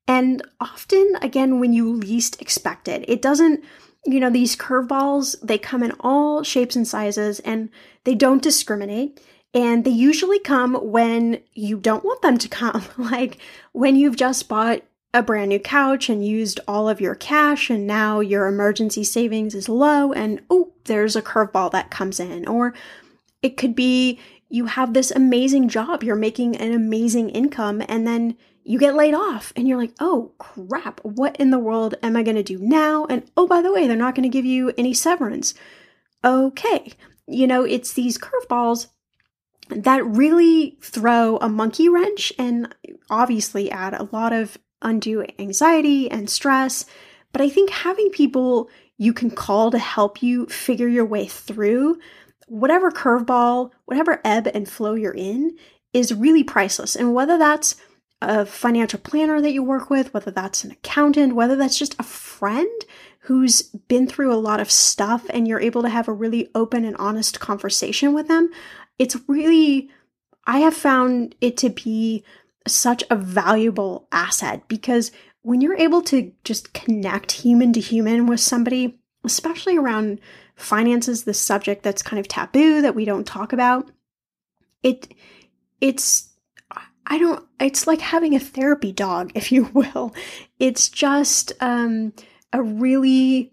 And 0.06 0.42
often, 0.60 1.14
again, 1.20 1.60
when 1.60 1.72
you 1.72 1.92
least 1.92 2.40
expect 2.40 2.88
it, 2.88 3.04
it 3.08 3.22
doesn't, 3.22 3.64
you 4.06 4.20
know, 4.20 4.30
these 4.30 4.56
curveballs, 4.56 5.34
they 5.42 5.58
come 5.58 5.82
in 5.82 5.92
all 6.00 6.42
shapes 6.42 6.76
and 6.76 6.86
sizes 6.86 7.40
and 7.40 7.70
they 8.04 8.14
don't 8.14 8.42
discriminate. 8.42 9.20
And 9.52 9.84
they 9.84 9.90
usually 9.90 10.40
come 10.40 10.74
when 10.74 11.40
you 11.52 11.78
don't 11.78 12.04
want 12.04 12.22
them 12.22 12.38
to 12.38 12.48
come, 12.48 12.84
like 12.98 13.38
when 13.72 13.96
you've 13.96 14.16
just 14.16 14.48
bought 14.48 14.82
a 15.14 15.22
brand 15.22 15.48
new 15.48 15.60
couch 15.60 16.08
and 16.08 16.26
used 16.26 16.58
all 16.66 16.88
of 16.88 17.00
your 17.00 17.14
cash 17.14 17.70
and 17.70 17.86
now 17.86 18.18
your 18.18 18.48
emergency 18.48 19.04
savings 19.04 19.54
is 19.54 19.68
low 19.68 20.12
and 20.12 20.42
oh, 20.50 20.72
there's 20.84 21.14
a 21.14 21.22
curveball 21.22 21.70
that 21.70 21.90
comes 21.90 22.18
in. 22.18 22.46
Or 22.48 22.74
it 23.40 23.56
could 23.56 23.76
be 23.76 24.18
you 24.48 24.66
have 24.66 24.92
this 24.92 25.12
amazing 25.12 25.68
job, 25.68 26.02
you're 26.02 26.16
making 26.16 26.56
an 26.56 26.74
amazing 26.74 27.30
income 27.30 27.80
and 27.88 28.06
then 28.06 28.36
you 28.64 28.78
get 28.78 28.96
laid 28.96 29.14
off 29.14 29.52
and 29.54 29.68
you're 29.68 29.78
like, 29.78 29.94
oh 30.00 30.32
crap, 30.38 31.00
what 31.04 31.36
in 31.36 31.50
the 31.50 31.58
world 31.60 31.94
am 32.02 32.16
I 32.16 32.24
going 32.24 32.36
to 32.36 32.42
do 32.42 32.58
now? 32.58 33.04
And 33.06 33.22
oh, 33.36 33.46
by 33.46 33.62
the 33.62 33.72
way, 33.72 33.86
they're 33.86 33.96
not 33.96 34.16
going 34.16 34.24
to 34.24 34.28
give 34.28 34.44
you 34.44 34.72
any 34.76 34.94
severance. 34.94 35.54
Okay. 36.24 36.92
You 37.28 37.46
know, 37.46 37.62
it's 37.62 37.92
these 37.92 38.18
curveballs 38.18 38.88
that 39.68 40.04
really 40.04 40.76
throw 40.82 41.36
a 41.38 41.48
monkey 41.48 41.88
wrench 41.88 42.32
and 42.38 42.74
obviously 43.08 43.70
add 43.70 43.94
a 43.94 44.08
lot 44.12 44.32
of 44.32 44.58
undue 44.84 45.24
anxiety 45.38 46.10
and 46.10 46.30
stress. 46.30 46.84
But 47.32 47.40
I 47.40 47.48
think 47.48 47.70
having 47.70 48.10
people 48.10 48.68
you 48.96 49.12
can 49.12 49.30
call 49.30 49.70
to 49.70 49.78
help 49.78 50.22
you 50.22 50.46
figure 50.46 50.86
your 50.86 51.04
way 51.04 51.26
through 51.26 51.98
whatever 52.46 52.92
curveball, 52.92 53.70
whatever 53.86 54.20
ebb 54.24 54.48
and 54.54 54.68
flow 54.68 54.94
you're 54.94 55.12
in 55.12 55.56
is 55.92 56.14
really 56.14 56.44
priceless. 56.44 56.94
And 56.94 57.14
whether 57.14 57.38
that's 57.38 57.76
a 58.20 58.46
financial 58.46 58.98
planner 59.00 59.40
that 59.40 59.52
you 59.52 59.62
work 59.62 59.90
with, 59.90 60.12
whether 60.14 60.30
that's 60.30 60.64
an 60.64 60.70
accountant, 60.70 61.34
whether 61.34 61.56
that's 61.56 61.78
just 61.78 61.96
a 61.98 62.04
friend 62.04 62.84
who's 63.20 63.62
been 63.62 64.06
through 64.06 64.32
a 64.32 64.36
lot 64.36 64.60
of 64.60 64.70
stuff 64.70 65.26
and 65.30 65.48
you're 65.48 65.60
able 65.60 65.82
to 65.82 65.88
have 65.88 66.08
a 66.08 66.12
really 66.12 66.48
open 66.54 66.84
and 66.84 66.96
honest 66.96 67.40
conversation 67.40 68.12
with 68.12 68.28
them, 68.28 68.50
it's 68.98 69.16
really, 69.26 69.90
I 70.46 70.58
have 70.58 70.74
found 70.74 71.34
it 71.40 71.56
to 71.58 71.70
be 71.70 72.24
such 72.66 73.04
a 73.10 73.16
valuable 73.16 74.08
asset 74.12 74.66
because 74.68 75.12
when 75.42 75.60
you're 75.60 75.76
able 75.76 76.00
to 76.02 76.32
just 76.42 76.72
connect 76.72 77.32
human 77.32 77.72
to 77.74 77.80
human 77.80 78.26
with 78.26 78.40
somebody, 78.40 78.98
especially 79.24 79.76
around 79.76 80.18
finances, 80.56 81.24
the 81.24 81.34
subject 81.34 81.82
that's 81.82 82.02
kind 82.02 82.18
of 82.18 82.28
taboo 82.28 82.80
that 82.80 82.94
we 82.94 83.04
don't 83.04 83.26
talk 83.26 83.52
about, 83.52 83.90
it 84.82 85.12
it's 85.80 86.30
I 87.06 87.18
don't 87.18 87.44
it's 87.60 87.86
like 87.86 88.00
having 88.00 88.34
a 88.34 88.40
therapy 88.40 88.92
dog, 88.92 89.32
if 89.34 89.52
you 89.52 89.64
will. 89.74 90.14
It's 90.58 90.88
just 90.88 91.52
um 91.60 92.14
a 92.52 92.62
really 92.62 93.52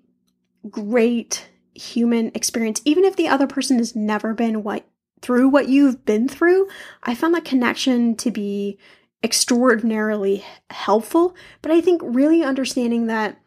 great 0.70 1.50
human 1.74 2.32
experience 2.36 2.82
even 2.86 3.04
if 3.04 3.16
the 3.16 3.28
other 3.28 3.48
person 3.48 3.78
has 3.78 3.96
never 3.96 4.34
been 4.34 4.62
what 4.64 4.86
through 5.22 5.50
what 5.50 5.68
you've 5.68 6.06
been 6.06 6.28
through. 6.28 6.68
I 7.04 7.16
found 7.16 7.36
that 7.36 7.46
connection 7.46 8.16
to 8.18 8.32
be 8.32 8.80
extraordinarily 9.24 10.44
helpful. 10.70 11.36
But 11.62 11.72
I 11.72 11.82
think 11.82 12.02
really 12.04 12.44
understanding 12.44 13.08
that, 13.08 13.40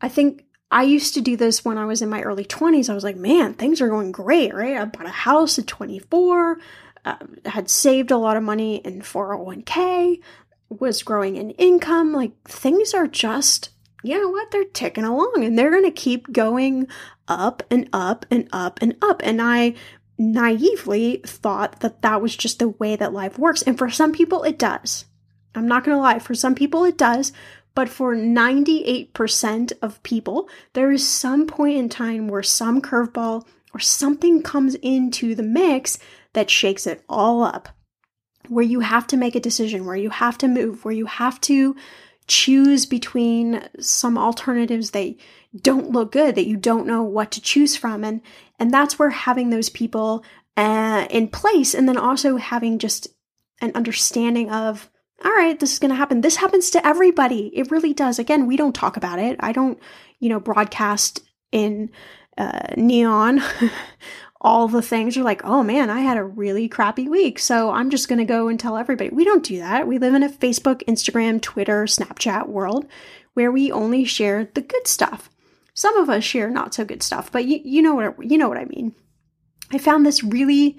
I 0.00 0.08
think 0.08 0.44
I 0.70 0.82
used 0.82 1.14
to 1.14 1.20
do 1.20 1.36
this 1.36 1.64
when 1.64 1.78
I 1.78 1.84
was 1.84 2.02
in 2.02 2.08
my 2.08 2.22
early 2.22 2.44
20s. 2.44 2.90
I 2.90 2.94
was 2.94 3.04
like, 3.04 3.16
man, 3.16 3.54
things 3.54 3.80
are 3.80 3.88
going 3.88 4.12
great, 4.12 4.54
right? 4.54 4.76
I 4.76 4.84
bought 4.84 5.06
a 5.06 5.10
house 5.10 5.58
at 5.58 5.66
24, 5.66 6.58
uh, 7.04 7.16
had 7.44 7.70
saved 7.70 8.10
a 8.10 8.16
lot 8.16 8.36
of 8.36 8.42
money 8.42 8.76
in 8.76 9.00
401k, 9.00 10.20
was 10.68 11.02
growing 11.02 11.36
in 11.36 11.50
income. 11.50 12.12
Like 12.12 12.32
things 12.44 12.94
are 12.94 13.06
just, 13.06 13.70
you 14.02 14.20
know 14.20 14.30
what? 14.30 14.50
They're 14.50 14.64
ticking 14.64 15.04
along 15.04 15.44
and 15.44 15.58
they're 15.58 15.70
going 15.70 15.84
to 15.84 15.90
keep 15.90 16.32
going 16.32 16.88
up 17.28 17.62
and 17.70 17.88
up 17.92 18.26
and 18.30 18.48
up 18.52 18.80
and 18.82 18.96
up. 19.02 19.20
And 19.24 19.40
I 19.40 19.74
naively 20.18 21.20
thought 21.26 21.80
that 21.80 22.02
that 22.02 22.22
was 22.22 22.36
just 22.36 22.58
the 22.58 22.68
way 22.68 22.96
that 22.96 23.12
life 23.12 23.38
works. 23.38 23.62
And 23.62 23.76
for 23.76 23.90
some 23.90 24.12
people, 24.12 24.42
it 24.42 24.58
does. 24.58 25.04
I'm 25.54 25.68
not 25.68 25.84
going 25.84 25.96
to 25.96 26.00
lie, 26.02 26.18
for 26.18 26.34
some 26.34 26.54
people, 26.54 26.84
it 26.84 26.98
does. 26.98 27.32
But 27.74 27.88
for 27.90 28.16
98% 28.16 29.72
of 29.82 30.02
people, 30.02 30.48
there 30.72 30.90
is 30.90 31.06
some 31.06 31.46
point 31.46 31.76
in 31.76 31.88
time 31.90 32.28
where 32.28 32.42
some 32.42 32.80
curveball 32.80 33.46
or 33.74 33.80
something 33.80 34.42
comes 34.42 34.74
into 34.76 35.34
the 35.34 35.42
mix 35.42 35.98
that 36.32 36.48
shakes 36.48 36.86
it 36.86 37.02
all 37.08 37.42
up, 37.42 37.68
where 38.48 38.64
you 38.64 38.80
have 38.80 39.06
to 39.08 39.18
make 39.18 39.34
a 39.34 39.40
decision, 39.40 39.84
where 39.84 39.96
you 39.96 40.08
have 40.08 40.38
to 40.38 40.48
move, 40.48 40.84
where 40.86 40.94
you 40.94 41.04
have 41.04 41.38
to 41.42 41.76
choose 42.26 42.86
between 42.86 43.68
some 43.80 44.18
alternatives 44.18 44.90
that 44.90 45.14
don't 45.62 45.90
look 45.90 46.12
good, 46.12 46.34
that 46.34 46.46
you 46.46 46.56
don't 46.56 46.86
know 46.86 47.02
what 47.02 47.30
to 47.32 47.40
choose 47.40 47.76
from. 47.76 48.04
And, 48.04 48.20
and 48.58 48.72
that's 48.72 48.98
where 48.98 49.10
having 49.10 49.50
those 49.50 49.68
people 49.68 50.24
uh, 50.56 51.06
in 51.10 51.28
place 51.28 51.74
and 51.74 51.88
then 51.88 51.96
also 51.96 52.36
having 52.36 52.78
just 52.78 53.08
an 53.60 53.72
understanding 53.74 54.50
of 54.50 54.90
all 55.24 55.32
right, 55.32 55.58
this 55.58 55.72
is 55.72 55.78
going 55.78 55.90
to 55.90 55.94
happen. 55.94 56.20
This 56.20 56.36
happens 56.36 56.70
to 56.70 56.86
everybody. 56.86 57.50
It 57.54 57.70
really 57.70 57.94
does. 57.94 58.18
Again, 58.18 58.46
we 58.46 58.56
don't 58.56 58.74
talk 58.74 58.98
about 58.98 59.18
it. 59.18 59.36
I 59.40 59.52
don't, 59.52 59.78
you 60.20 60.28
know, 60.28 60.38
broadcast 60.38 61.22
in 61.52 61.90
uh, 62.36 62.74
neon 62.76 63.42
all 64.46 64.68
the 64.68 64.80
things. 64.80 65.16
You're 65.16 65.24
like, 65.24 65.44
oh 65.44 65.64
man, 65.64 65.90
I 65.90 66.00
had 66.00 66.16
a 66.16 66.24
really 66.24 66.68
crappy 66.68 67.08
week. 67.08 67.40
So 67.40 67.72
I'm 67.72 67.90
just 67.90 68.08
going 68.08 68.20
to 68.20 68.24
go 68.24 68.46
and 68.46 68.60
tell 68.60 68.76
everybody. 68.76 69.10
We 69.10 69.24
don't 69.24 69.44
do 69.44 69.58
that. 69.58 69.88
We 69.88 69.98
live 69.98 70.14
in 70.14 70.22
a 70.22 70.28
Facebook, 70.28 70.84
Instagram, 70.84 71.42
Twitter, 71.42 71.82
Snapchat 71.84 72.46
world 72.48 72.86
where 73.34 73.50
we 73.50 73.72
only 73.72 74.04
share 74.04 74.48
the 74.54 74.60
good 74.60 74.86
stuff. 74.86 75.28
Some 75.74 75.96
of 75.96 76.08
us 76.08 76.22
share 76.22 76.48
not 76.48 76.74
so 76.74 76.84
good 76.84 77.02
stuff, 77.02 77.32
but 77.32 77.44
you, 77.44 77.60
you 77.64 77.82
know 77.82 77.96
what 77.96 78.24
you 78.24 78.38
know 78.38 78.48
what 78.48 78.56
I 78.56 78.66
mean. 78.66 78.94
I 79.72 79.78
found 79.78 80.06
this 80.06 80.22
really 80.22 80.78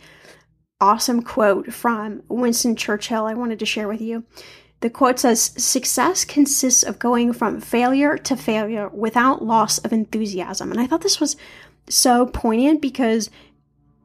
awesome 0.80 1.21
quote 1.21 1.73
from 1.73 2.23
Winston 2.30 2.77
Churchill 2.77 3.25
I 3.25 3.34
wanted 3.34 3.60
to 3.60 3.65
share 3.65 3.89
with 3.89 4.01
you. 4.01 4.23
The 4.80 4.89
quote 4.89 5.19
says 5.19 5.41
Success 5.58 6.23
consists 6.23 6.84
of 6.84 6.99
going 6.99 7.34
from 7.34 7.60
failure 7.60 8.17
to 8.17 8.38
failure 8.38 8.88
without 8.88 9.43
loss 9.43 9.77
of 9.80 9.91
enthusiasm. 9.91 10.71
And 10.71 10.80
I 10.80 10.88
thought 10.88 11.01
this 11.01 11.19
was 11.19 11.36
so 11.89 12.25
poignant 12.25 12.82
because 12.82 13.30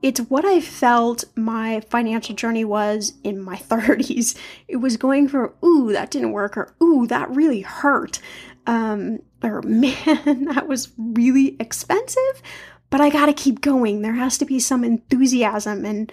it's 0.02 0.20
what 0.20 0.44
I 0.44 0.60
felt 0.60 1.24
my 1.36 1.80
financial 1.88 2.34
journey 2.34 2.64
was 2.64 3.14
in 3.22 3.40
my 3.40 3.56
30s. 3.68 4.36
It 4.68 4.76
was 4.76 4.96
going 4.96 5.28
from, 5.28 5.52
ooh, 5.64 5.92
that 5.92 6.10
didn't 6.10 6.32
work, 6.32 6.56
or 6.56 6.74
ooh, 6.82 7.06
that 7.06 7.30
really 7.30 7.60
hurt, 7.60 8.18
um, 8.66 9.20
or 9.42 9.62
man, 9.66 10.44
that 10.44 10.66
was 10.68 10.90
really 10.98 11.56
expensive, 11.58 12.42
but 12.90 13.00
I 13.00 13.10
gotta 13.10 13.32
keep 13.32 13.60
going. 13.60 14.02
There 14.02 14.14
has 14.14 14.38
to 14.38 14.44
be 14.44 14.60
some 14.60 14.84
enthusiasm 14.84 15.84
and 15.84 16.12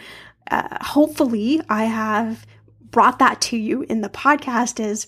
uh, 0.49 0.77
hopefully 0.81 1.61
I 1.69 1.85
have 1.85 2.45
brought 2.89 3.19
that 3.19 3.39
to 3.41 3.57
you 3.57 3.83
in 3.83 4.01
the 4.01 4.09
podcast 4.09 4.79
is 4.79 5.07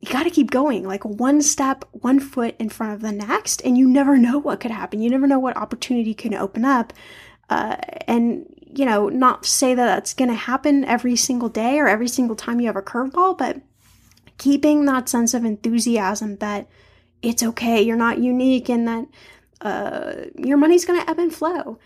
you 0.00 0.12
got 0.12 0.24
to 0.24 0.30
keep 0.30 0.50
going 0.50 0.86
like 0.86 1.04
one 1.04 1.40
step 1.40 1.84
one 1.92 2.20
foot 2.20 2.54
in 2.58 2.68
front 2.68 2.92
of 2.92 3.00
the 3.00 3.12
next 3.12 3.62
and 3.64 3.78
you 3.78 3.88
never 3.88 4.18
know 4.18 4.38
what 4.38 4.60
could 4.60 4.70
happen 4.70 5.00
you 5.00 5.08
never 5.08 5.26
know 5.26 5.38
what 5.38 5.56
opportunity 5.56 6.12
can 6.12 6.34
open 6.34 6.64
up 6.64 6.92
uh, 7.50 7.76
and 8.06 8.46
you 8.60 8.84
know 8.84 9.08
not 9.08 9.46
say 9.46 9.74
that 9.74 9.86
that's 9.86 10.14
going 10.14 10.30
to 10.30 10.34
happen 10.34 10.84
every 10.84 11.16
single 11.16 11.48
day 11.48 11.78
or 11.78 11.88
every 11.88 12.08
single 12.08 12.36
time 12.36 12.60
you 12.60 12.66
have 12.66 12.76
a 12.76 12.82
curveball 12.82 13.36
but 13.36 13.60
keeping 14.38 14.84
that 14.84 15.08
sense 15.08 15.32
of 15.34 15.44
enthusiasm 15.44 16.36
that 16.36 16.66
it's 17.22 17.42
okay 17.42 17.80
you're 17.80 17.96
not 17.96 18.18
unique 18.18 18.68
and 18.68 18.86
that 18.86 19.06
uh, 19.62 20.26
your 20.36 20.58
money's 20.58 20.84
going 20.84 21.00
to 21.00 21.08
ebb 21.08 21.18
and 21.18 21.34
flow 21.34 21.78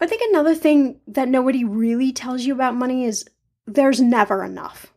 I 0.00 0.06
think 0.06 0.22
another 0.28 0.54
thing 0.54 1.00
that 1.06 1.28
nobody 1.28 1.64
really 1.64 2.12
tells 2.12 2.44
you 2.44 2.54
about 2.54 2.74
money 2.74 3.04
is 3.04 3.28
there's 3.66 4.00
never 4.00 4.44
enough. 4.44 4.92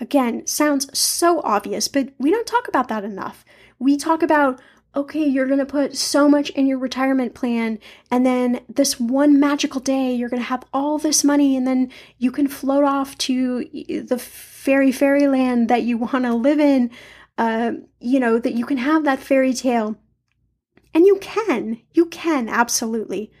Again, 0.00 0.46
sounds 0.46 0.98
so 0.98 1.40
obvious, 1.42 1.88
but 1.88 2.10
we 2.18 2.30
don't 2.30 2.46
talk 2.46 2.68
about 2.68 2.88
that 2.88 3.04
enough. 3.04 3.44
We 3.78 3.96
talk 3.96 4.22
about, 4.22 4.60
okay, 4.94 5.24
you're 5.24 5.46
going 5.46 5.58
to 5.58 5.66
put 5.66 5.96
so 5.96 6.28
much 6.28 6.50
in 6.50 6.66
your 6.66 6.78
retirement 6.78 7.34
plan, 7.34 7.78
and 8.10 8.26
then 8.26 8.60
this 8.68 8.98
one 8.98 9.38
magical 9.38 9.80
day, 9.80 10.12
you're 10.12 10.28
going 10.28 10.42
to 10.42 10.48
have 10.48 10.64
all 10.72 10.98
this 10.98 11.22
money, 11.22 11.56
and 11.56 11.66
then 11.66 11.90
you 12.18 12.30
can 12.30 12.48
float 12.48 12.84
off 12.84 13.16
to 13.18 13.64
the 14.06 14.18
fairy 14.18 14.92
fairyland 14.92 15.68
that 15.68 15.82
you 15.82 15.96
want 15.96 16.24
to 16.24 16.34
live 16.34 16.60
in. 16.60 16.90
Uh, 17.38 17.72
you 18.00 18.20
know, 18.20 18.38
that 18.38 18.52
you 18.52 18.66
can 18.66 18.76
have 18.76 19.04
that 19.04 19.18
fairy 19.18 19.54
tale. 19.54 19.96
And 20.92 21.06
you 21.06 21.18
can, 21.22 21.80
you 21.94 22.04
can, 22.04 22.50
absolutely. 22.50 23.32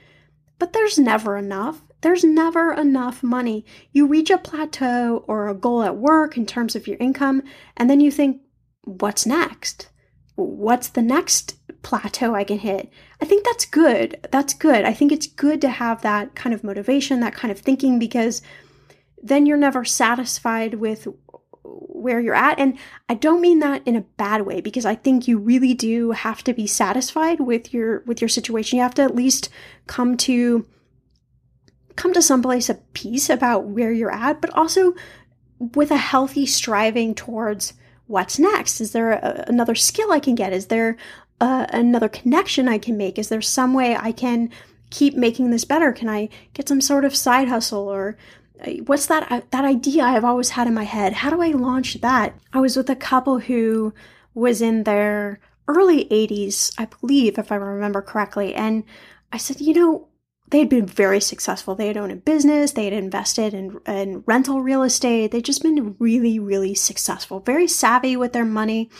But 0.58 0.72
there's 0.72 0.98
never 0.98 1.36
enough. 1.36 1.82
There's 2.00 2.24
never 2.24 2.72
enough 2.72 3.22
money. 3.22 3.66
You 3.92 4.06
reach 4.06 4.30
a 4.30 4.38
plateau 4.38 5.22
or 5.28 5.48
a 5.48 5.54
goal 5.54 5.82
at 5.82 5.98
work 5.98 6.38
in 6.38 6.46
terms 6.46 6.74
of 6.74 6.86
your 6.86 6.96
income, 6.96 7.42
and 7.76 7.90
then 7.90 8.00
you 8.00 8.10
think, 8.10 8.40
what's 8.84 9.26
next? 9.26 9.89
What's 10.46 10.88
the 10.88 11.02
next 11.02 11.56
plateau 11.82 12.34
I 12.34 12.44
can 12.44 12.58
hit? 12.58 12.90
I 13.20 13.24
think 13.24 13.44
that's 13.44 13.64
good. 13.64 14.26
That's 14.30 14.54
good. 14.54 14.84
I 14.84 14.92
think 14.92 15.12
it's 15.12 15.26
good 15.26 15.60
to 15.62 15.68
have 15.68 16.02
that 16.02 16.34
kind 16.34 16.54
of 16.54 16.64
motivation, 16.64 17.20
that 17.20 17.34
kind 17.34 17.50
of 17.50 17.58
thinking, 17.58 17.98
because 17.98 18.42
then 19.22 19.46
you're 19.46 19.56
never 19.56 19.84
satisfied 19.84 20.74
with 20.74 21.06
where 21.62 22.18
you're 22.18 22.34
at 22.34 22.58
and 22.58 22.78
i 23.08 23.14
don't 23.14 23.40
mean 23.40 23.58
that 23.58 23.86
in 23.86 23.94
a 23.94 24.00
bad 24.00 24.42
way 24.42 24.60
because 24.60 24.84
i 24.84 24.94
think 24.94 25.28
you 25.28 25.38
really 25.38 25.74
do 25.74 26.10
have 26.12 26.42
to 26.42 26.52
be 26.52 26.66
satisfied 26.66 27.38
with 27.38 27.72
your 27.72 28.00
with 28.06 28.20
your 28.20 28.28
situation 28.28 28.76
you 28.76 28.82
have 28.82 28.94
to 28.94 29.02
at 29.02 29.14
least 29.14 29.50
come 29.86 30.16
to 30.16 30.66
come 31.96 32.12
to 32.12 32.22
some 32.22 32.42
place 32.42 32.70
of 32.70 32.92
peace 32.92 33.28
about 33.28 33.66
where 33.66 33.92
you're 33.92 34.12
at 34.12 34.40
but 34.40 34.50
also 34.54 34.94
with 35.58 35.90
a 35.90 35.96
healthy 35.96 36.46
striving 36.46 37.14
towards 37.14 37.74
what's 38.10 38.38
next 38.38 38.80
is 38.80 38.92
there 38.92 39.12
a, 39.12 39.44
another 39.46 39.74
skill 39.74 40.12
i 40.12 40.20
can 40.20 40.34
get 40.34 40.52
is 40.52 40.66
there 40.66 40.96
a, 41.40 41.66
another 41.72 42.08
connection 42.08 42.68
i 42.68 42.78
can 42.78 42.96
make 42.96 43.18
is 43.18 43.28
there 43.28 43.40
some 43.40 43.72
way 43.72 43.96
i 43.96 44.12
can 44.12 44.50
keep 44.90 45.14
making 45.14 45.50
this 45.50 45.64
better 45.64 45.92
can 45.92 46.08
i 46.08 46.28
get 46.54 46.68
some 46.68 46.80
sort 46.80 47.04
of 47.04 47.14
side 47.14 47.48
hustle 47.48 47.88
or 47.88 48.16
what's 48.86 49.06
that 49.06 49.30
uh, 49.30 49.40
that 49.50 49.64
idea 49.64 50.04
I've 50.04 50.24
always 50.24 50.50
had 50.50 50.66
in 50.66 50.74
my 50.74 50.84
head? 50.84 51.14
How 51.14 51.30
do 51.30 51.40
I 51.40 51.48
launch 51.48 51.94
that? 52.00 52.34
I 52.52 52.60
was 52.60 52.76
with 52.76 52.90
a 52.90 52.96
couple 52.96 53.38
who 53.38 53.94
was 54.34 54.60
in 54.60 54.84
their 54.84 55.40
early 55.68 56.04
80s, 56.06 56.74
I 56.78 56.86
believe, 56.86 57.38
if 57.38 57.52
I 57.52 57.56
remember 57.56 58.02
correctly, 58.02 58.54
and 58.54 58.84
I 59.32 59.38
said, 59.38 59.60
you 59.60 59.74
know, 59.74 60.08
they 60.50 60.58
had 60.58 60.68
been 60.68 60.86
very 60.86 61.20
successful. 61.20 61.74
They 61.74 61.86
had 61.86 61.96
owned 61.96 62.12
a 62.12 62.16
business, 62.16 62.72
they 62.72 62.84
had 62.84 62.92
invested 62.92 63.54
in, 63.54 63.78
in 63.86 64.24
rental 64.26 64.60
real 64.60 64.82
estate. 64.82 65.30
They'd 65.30 65.44
just 65.44 65.62
been 65.62 65.96
really, 65.98 66.38
really 66.38 66.74
successful, 66.74 67.40
very 67.40 67.68
savvy 67.68 68.16
with 68.16 68.32
their 68.32 68.44
money. 68.44 68.90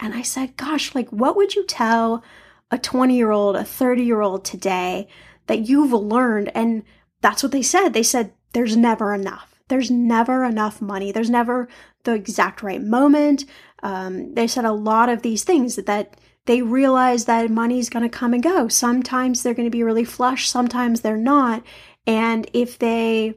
And 0.00 0.14
I 0.14 0.22
said, 0.22 0.56
gosh, 0.56 0.94
like, 0.94 1.08
what 1.10 1.36
would 1.36 1.54
you 1.54 1.64
tell 1.64 2.22
a 2.70 2.78
20 2.78 3.16
year 3.16 3.30
old, 3.30 3.56
a 3.56 3.64
30 3.64 4.02
year 4.02 4.20
old 4.20 4.44
today 4.44 5.08
that 5.46 5.68
you've 5.68 5.92
learned? 5.92 6.50
And 6.54 6.82
that's 7.22 7.42
what 7.42 7.52
they 7.52 7.62
said. 7.62 7.90
They 7.90 8.02
said, 8.02 8.32
there's 8.52 8.76
never 8.76 9.14
enough. 9.14 9.54
There's 9.68 9.90
never 9.90 10.44
enough 10.44 10.80
money. 10.80 11.12
There's 11.12 11.30
never 11.30 11.68
the 12.04 12.12
exact 12.12 12.62
right 12.62 12.82
moment. 12.82 13.44
Um, 13.82 14.34
they 14.34 14.46
said 14.46 14.64
a 14.64 14.72
lot 14.72 15.08
of 15.08 15.22
these 15.22 15.44
things 15.44 15.76
that, 15.76 15.86
that 15.86 16.16
they 16.46 16.62
realize 16.62 17.26
that 17.26 17.50
money's 17.50 17.90
going 17.90 18.02
to 18.02 18.08
come 18.08 18.32
and 18.32 18.42
go. 18.42 18.68
Sometimes 18.68 19.42
they're 19.42 19.54
going 19.54 19.66
to 19.66 19.76
be 19.76 19.82
really 19.82 20.04
flush, 20.04 20.48
sometimes 20.48 21.00
they're 21.00 21.16
not. 21.16 21.62
And 22.06 22.48
if 22.52 22.78
they 22.78 23.34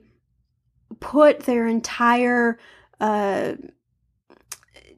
put 1.00 1.42
their 1.42 1.68
entire 1.68 2.60
uh, 3.00 3.54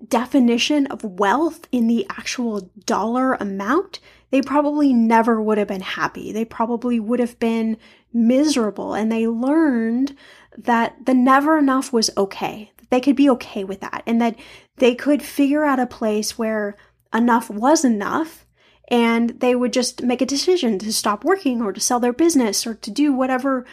definition 0.08 0.88
of 0.88 1.04
wealth 1.04 1.67
in 1.71 1.88
the 1.88 2.06
actual 2.10 2.69
dollar 2.86 3.36
amount, 3.36 4.00
they 4.30 4.41
probably 4.41 4.93
never 4.93 5.41
would 5.41 5.58
have 5.58 5.67
been 5.67 5.82
happy. 5.82 6.32
They 6.32 6.45
probably 6.45 7.00
would 7.00 7.19
have 7.19 7.39
been 7.39 7.78
miserable. 8.13 8.93
And 8.93 9.12
they 9.12 9.28
learned 9.28 10.15
that 10.58 11.06
the 11.06 11.13
never 11.13 11.58
enough 11.58 11.93
was 11.93 12.10
okay. 12.17 12.71
They 12.89 13.00
could 13.00 13.15
be 13.15 13.30
okay 13.32 13.63
with 13.63 13.80
that 13.82 14.04
and 14.06 14.21
that 14.21 14.38
they 14.78 14.95
could 14.95 15.24
figure 15.24 15.63
out 15.63 15.80
a 15.80 15.86
place 15.86 16.38
where 16.38 16.76
enough 17.13 17.50
was 17.50 17.84
enough 17.84 18.45
and 18.88 19.39
they 19.39 19.55
would 19.55 19.72
just 19.72 20.03
make 20.03 20.22
a 20.22 20.26
decision 20.26 20.78
to 20.80 20.91
stop 20.91 21.24
working 21.24 21.62
or 21.62 21.72
to 21.72 21.80
sell 21.80 21.99
their 21.99 22.14
business 22.14 22.68
or 22.68 22.74
to 22.76 22.91
do 22.91 23.14
whatever 23.14 23.66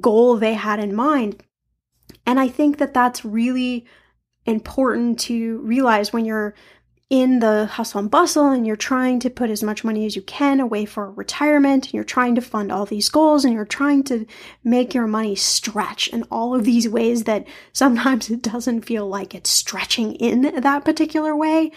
goal 0.00 0.36
they 0.36 0.54
had 0.54 0.78
in 0.78 0.94
mind. 0.94 1.42
And 2.26 2.38
I 2.38 2.48
think 2.48 2.78
that 2.78 2.92
that's 2.92 3.24
really 3.24 3.86
important 4.44 5.18
to 5.20 5.58
realize 5.58 6.12
when 6.12 6.24
you're 6.24 6.54
in 7.08 7.40
the 7.40 7.66
hustle 7.66 7.98
and 7.98 8.10
bustle 8.10 8.50
and 8.50 8.64
you're 8.64 8.76
trying 8.76 9.18
to 9.18 9.28
put 9.28 9.50
as 9.50 9.64
much 9.64 9.82
money 9.82 10.06
as 10.06 10.14
you 10.14 10.22
can 10.22 10.60
away 10.60 10.84
for 10.84 11.10
retirement 11.10 11.86
and 11.86 11.94
you're 11.94 12.04
trying 12.04 12.36
to 12.36 12.40
fund 12.40 12.70
all 12.70 12.86
these 12.86 13.08
goals 13.08 13.44
and 13.44 13.52
you're 13.52 13.64
trying 13.64 14.04
to 14.04 14.24
make 14.62 14.94
your 14.94 15.08
money 15.08 15.34
stretch 15.34 16.06
in 16.08 16.22
all 16.30 16.54
of 16.54 16.64
these 16.64 16.88
ways 16.88 17.24
that 17.24 17.46
sometimes 17.72 18.30
it 18.30 18.42
doesn't 18.42 18.82
feel 18.82 19.08
like 19.08 19.34
it's 19.34 19.50
stretching 19.50 20.14
in 20.14 20.42
that 20.60 20.84
particular 20.84 21.34
way 21.34 21.72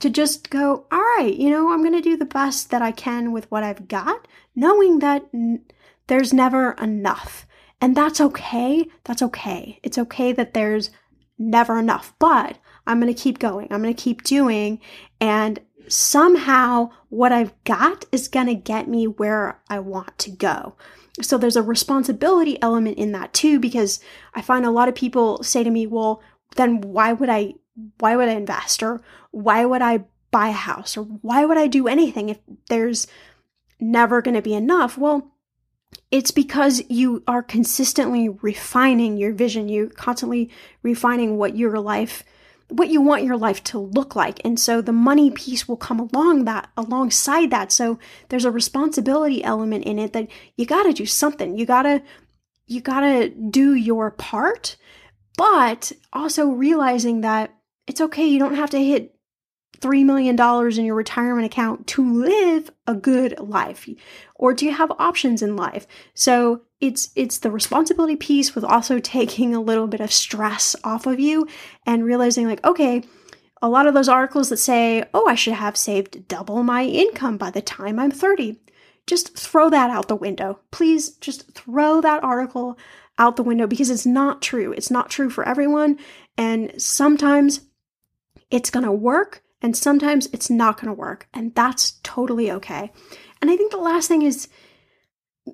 to 0.00 0.10
just 0.10 0.50
go 0.50 0.86
all 0.90 1.00
right 1.00 1.34
you 1.34 1.50
know 1.50 1.72
i'm 1.72 1.82
going 1.82 1.92
to 1.92 2.00
do 2.00 2.16
the 2.16 2.24
best 2.24 2.70
that 2.70 2.82
i 2.82 2.92
can 2.92 3.32
with 3.32 3.50
what 3.50 3.62
i've 3.62 3.88
got 3.88 4.26
knowing 4.54 4.98
that 4.98 5.24
n- 5.32 5.64
there's 6.06 6.32
never 6.32 6.72
enough 6.72 7.46
and 7.80 7.96
that's 7.96 8.20
okay 8.20 8.84
that's 9.04 9.22
okay 9.22 9.78
it's 9.82 9.98
okay 9.98 10.32
that 10.32 10.54
there's 10.54 10.90
never 11.38 11.78
enough 11.78 12.14
but 12.18 12.58
I'm 12.86 13.00
going 13.00 13.12
to 13.12 13.20
keep 13.20 13.38
going. 13.38 13.68
I'm 13.70 13.82
going 13.82 13.94
to 13.94 14.02
keep 14.02 14.22
doing. 14.24 14.80
And 15.20 15.60
somehow 15.88 16.90
what 17.08 17.32
I've 17.32 17.52
got 17.64 18.04
is 18.12 18.28
going 18.28 18.46
to 18.46 18.54
get 18.54 18.88
me 18.88 19.06
where 19.06 19.60
I 19.68 19.78
want 19.78 20.18
to 20.18 20.30
go. 20.30 20.76
So 21.22 21.38
there's 21.38 21.56
a 21.56 21.62
responsibility 21.62 22.60
element 22.60 22.98
in 22.98 23.12
that 23.12 23.32
too, 23.32 23.60
because 23.60 24.00
I 24.34 24.42
find 24.42 24.66
a 24.66 24.70
lot 24.70 24.88
of 24.88 24.94
people 24.94 25.42
say 25.42 25.62
to 25.62 25.70
me, 25.70 25.86
well, 25.86 26.22
then 26.56 26.80
why 26.80 27.12
would 27.12 27.28
I, 27.28 27.54
why 27.98 28.16
would 28.16 28.28
I 28.28 28.32
invest 28.32 28.82
or 28.82 29.02
why 29.34 29.64
would 29.64 29.82
I 29.82 30.04
buy 30.30 30.48
a 30.48 30.52
house 30.52 30.96
or 30.96 31.02
why 31.02 31.44
would 31.44 31.58
I 31.58 31.66
do 31.66 31.88
anything 31.88 32.28
if 32.28 32.38
there's 32.68 33.06
never 33.80 34.22
going 34.22 34.34
to 34.34 34.42
be 34.42 34.54
enough? 34.54 34.96
Well, 34.96 35.32
it's 36.10 36.30
because 36.30 36.82
you 36.88 37.22
are 37.26 37.42
consistently 37.42 38.28
refining 38.28 39.16
your 39.16 39.32
vision. 39.32 39.68
You're 39.68 39.88
constantly 39.88 40.50
refining 40.82 41.36
what 41.36 41.56
your 41.56 41.78
life 41.78 42.24
what 42.68 42.88
you 42.88 43.00
want 43.00 43.22
your 43.24 43.36
life 43.36 43.62
to 43.62 43.78
look 43.78 44.16
like. 44.16 44.40
And 44.42 44.58
so 44.58 44.80
the 44.80 44.92
money 44.92 45.30
piece 45.30 45.68
will 45.68 45.76
come 45.76 46.00
along 46.00 46.44
that 46.46 46.70
alongside 46.76 47.50
that. 47.50 47.70
So 47.70 47.98
there's 48.30 48.46
a 48.46 48.50
responsibility 48.50 49.44
element 49.44 49.84
in 49.84 49.98
it 49.98 50.14
that 50.14 50.28
you 50.56 50.64
got 50.64 50.84
to 50.84 50.92
do 50.92 51.06
something. 51.06 51.58
You 51.58 51.66
got 51.66 51.82
to 51.82 52.02
you 52.66 52.80
got 52.80 53.00
to 53.00 53.28
do 53.28 53.74
your 53.74 54.10
part, 54.10 54.76
but 55.36 55.92
also 56.12 56.46
realizing 56.48 57.20
that 57.20 57.54
it's 57.86 58.00
okay. 58.00 58.26
You 58.26 58.38
don't 58.38 58.54
have 58.54 58.70
to 58.70 58.82
hit 58.82 59.13
$3 59.80 60.04
million 60.04 60.38
in 60.78 60.84
your 60.84 60.94
retirement 60.94 61.46
account 61.46 61.86
to 61.88 62.22
live 62.22 62.70
a 62.86 62.94
good 62.94 63.38
life 63.38 63.88
or 64.34 64.52
do 64.52 64.66
you 64.66 64.72
have 64.72 64.92
options 64.98 65.42
in 65.42 65.56
life? 65.56 65.86
So 66.14 66.62
it's 66.80 67.10
it's 67.16 67.38
the 67.38 67.50
responsibility 67.50 68.16
piece 68.16 68.54
with 68.54 68.64
also 68.64 68.98
taking 69.00 69.54
a 69.54 69.60
little 69.60 69.86
bit 69.86 70.00
of 70.00 70.12
stress 70.12 70.76
off 70.84 71.06
of 71.06 71.20
you 71.20 71.46
and 71.86 72.04
realizing 72.04 72.46
like 72.46 72.64
okay 72.64 73.02
a 73.62 73.68
lot 73.68 73.86
of 73.86 73.94
those 73.94 74.08
articles 74.08 74.50
that 74.50 74.58
say 74.58 75.04
oh 75.14 75.26
i 75.26 75.34
should 75.34 75.54
have 75.54 75.76
saved 75.76 76.28
double 76.28 76.62
my 76.62 76.84
income 76.84 77.38
by 77.38 77.50
the 77.50 77.62
time 77.62 77.98
i'm 77.98 78.10
30 78.10 78.58
just 79.06 79.36
throw 79.36 79.70
that 79.70 79.90
out 79.90 80.08
the 80.08 80.16
window. 80.16 80.60
Please 80.70 81.10
just 81.16 81.52
throw 81.52 82.00
that 82.00 82.24
article 82.24 82.78
out 83.18 83.36
the 83.36 83.42
window 83.42 83.66
because 83.66 83.90
it's 83.90 84.06
not 84.06 84.42
true. 84.42 84.72
It's 84.72 84.90
not 84.90 85.10
true 85.10 85.30
for 85.30 85.46
everyone. 85.46 85.98
And 86.36 86.80
sometimes 86.80 87.60
it's 88.50 88.70
going 88.70 88.84
to 88.84 88.92
work 88.92 89.42
and 89.64 89.74
sometimes 89.74 90.26
it's 90.26 90.50
not 90.50 90.78
going 90.78 90.88
to 90.88 91.00
work, 91.00 91.26
and 91.32 91.54
that's 91.54 91.92
totally 92.02 92.50
okay. 92.50 92.92
And 93.40 93.50
I 93.50 93.56
think 93.56 93.72
the 93.72 93.78
last 93.78 94.08
thing 94.08 94.20
is, 94.20 94.46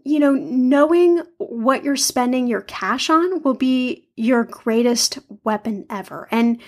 you 0.04 0.18
know, 0.18 0.34
knowing 0.34 1.22
what 1.38 1.84
you're 1.84 1.94
spending 1.94 2.48
your 2.48 2.62
cash 2.62 3.08
on 3.08 3.40
will 3.44 3.54
be 3.54 4.08
your 4.16 4.42
greatest 4.42 5.20
weapon 5.44 5.86
ever. 5.88 6.26
And 6.32 6.60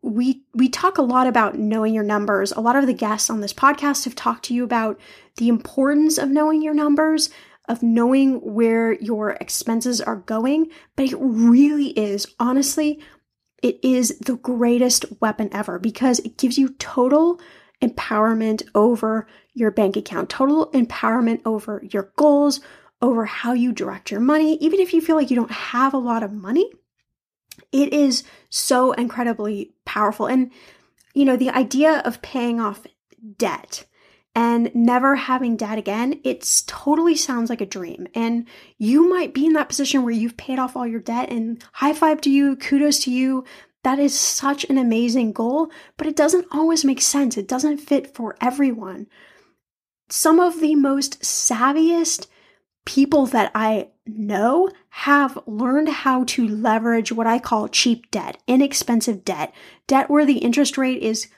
we 0.00 0.42
we 0.54 0.70
talk 0.70 0.96
a 0.96 1.02
lot 1.02 1.26
about 1.26 1.58
knowing 1.58 1.92
your 1.92 2.04
numbers. 2.04 2.52
A 2.52 2.60
lot 2.62 2.76
of 2.76 2.86
the 2.86 2.94
guests 2.94 3.28
on 3.28 3.42
this 3.42 3.52
podcast 3.52 4.04
have 4.04 4.14
talked 4.14 4.46
to 4.46 4.54
you 4.54 4.64
about 4.64 4.98
the 5.36 5.48
importance 5.48 6.16
of 6.16 6.30
knowing 6.30 6.62
your 6.62 6.72
numbers, 6.72 7.28
of 7.68 7.82
knowing 7.82 8.36
where 8.36 8.94
your 8.94 9.32
expenses 9.42 10.00
are 10.00 10.16
going, 10.16 10.70
but 10.96 11.04
it 11.04 11.16
really 11.20 11.88
is 11.88 12.26
honestly 12.40 12.98
it 13.62 13.78
is 13.82 14.18
the 14.18 14.36
greatest 14.36 15.04
weapon 15.20 15.48
ever 15.52 15.78
because 15.78 16.18
it 16.20 16.38
gives 16.38 16.58
you 16.58 16.70
total 16.78 17.40
empowerment 17.82 18.62
over 18.74 19.26
your 19.54 19.70
bank 19.70 19.96
account, 19.96 20.30
total 20.30 20.70
empowerment 20.72 21.40
over 21.44 21.82
your 21.90 22.12
goals, 22.16 22.60
over 23.02 23.24
how 23.24 23.52
you 23.52 23.72
direct 23.72 24.10
your 24.10 24.20
money. 24.20 24.56
Even 24.58 24.80
if 24.80 24.92
you 24.92 25.00
feel 25.00 25.16
like 25.16 25.30
you 25.30 25.36
don't 25.36 25.50
have 25.50 25.94
a 25.94 25.98
lot 25.98 26.22
of 26.22 26.32
money, 26.32 26.70
it 27.72 27.92
is 27.92 28.24
so 28.48 28.92
incredibly 28.92 29.72
powerful. 29.84 30.26
And, 30.26 30.50
you 31.14 31.24
know, 31.24 31.36
the 31.36 31.50
idea 31.50 32.02
of 32.04 32.22
paying 32.22 32.60
off 32.60 32.86
debt 33.38 33.86
and 34.34 34.70
never 34.74 35.16
having 35.16 35.56
debt 35.56 35.78
again, 35.78 36.20
it 36.22 36.62
totally 36.66 37.16
sounds 37.16 37.50
like 37.50 37.60
a 37.60 37.66
dream. 37.66 38.06
And 38.14 38.46
you 38.78 39.08
might 39.08 39.34
be 39.34 39.46
in 39.46 39.54
that 39.54 39.68
position 39.68 40.02
where 40.02 40.12
you've 40.12 40.36
paid 40.36 40.58
off 40.58 40.76
all 40.76 40.86
your 40.86 41.00
debt 41.00 41.30
and 41.30 41.62
high 41.72 41.92
five 41.92 42.20
to 42.22 42.30
you, 42.30 42.56
kudos 42.56 43.00
to 43.00 43.10
you. 43.10 43.44
That 43.82 43.98
is 43.98 44.18
such 44.18 44.64
an 44.64 44.78
amazing 44.78 45.32
goal, 45.32 45.70
but 45.96 46.06
it 46.06 46.14
doesn't 46.14 46.46
always 46.52 46.84
make 46.84 47.00
sense. 47.00 47.36
It 47.36 47.48
doesn't 47.48 47.78
fit 47.78 48.14
for 48.14 48.36
everyone. 48.40 49.06
Some 50.10 50.38
of 50.38 50.60
the 50.60 50.74
most 50.74 51.20
savviest 51.22 52.26
people 52.84 53.26
that 53.26 53.50
I 53.54 53.88
know 54.06 54.70
have 54.90 55.38
learned 55.46 55.88
how 55.88 56.24
to 56.24 56.46
leverage 56.46 57.12
what 57.12 57.26
I 57.26 57.38
call 57.38 57.68
cheap 57.68 58.10
debt, 58.10 58.42
inexpensive 58.46 59.24
debt, 59.24 59.54
debt 59.86 60.10
where 60.10 60.26
the 60.26 60.38
interest 60.38 60.76
rate 60.76 61.02
is 61.02 61.28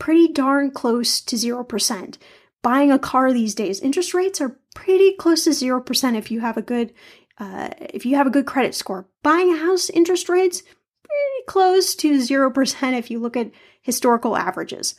pretty 0.00 0.32
darn 0.32 0.72
close 0.72 1.20
to 1.20 1.36
0%. 1.36 2.18
Buying 2.62 2.90
a 2.90 2.98
car 2.98 3.32
these 3.32 3.54
days, 3.54 3.80
interest 3.80 4.12
rates 4.12 4.40
are 4.40 4.58
pretty 4.74 5.14
close 5.14 5.44
to 5.44 5.50
0% 5.50 6.16
if 6.16 6.30
you 6.30 6.40
have 6.40 6.56
a 6.56 6.62
good 6.62 6.92
uh, 7.38 7.70
if 7.78 8.04
you 8.04 8.16
have 8.16 8.26
a 8.26 8.30
good 8.30 8.44
credit 8.44 8.74
score. 8.74 9.08
Buying 9.22 9.50
a 9.54 9.56
house, 9.56 9.88
interest 9.88 10.28
rates 10.28 10.62
pretty 11.02 11.46
close 11.46 11.94
to 11.94 12.18
0% 12.18 12.98
if 12.98 13.10
you 13.10 13.18
look 13.18 13.36
at 13.36 13.50
historical 13.80 14.36
averages. 14.36 14.96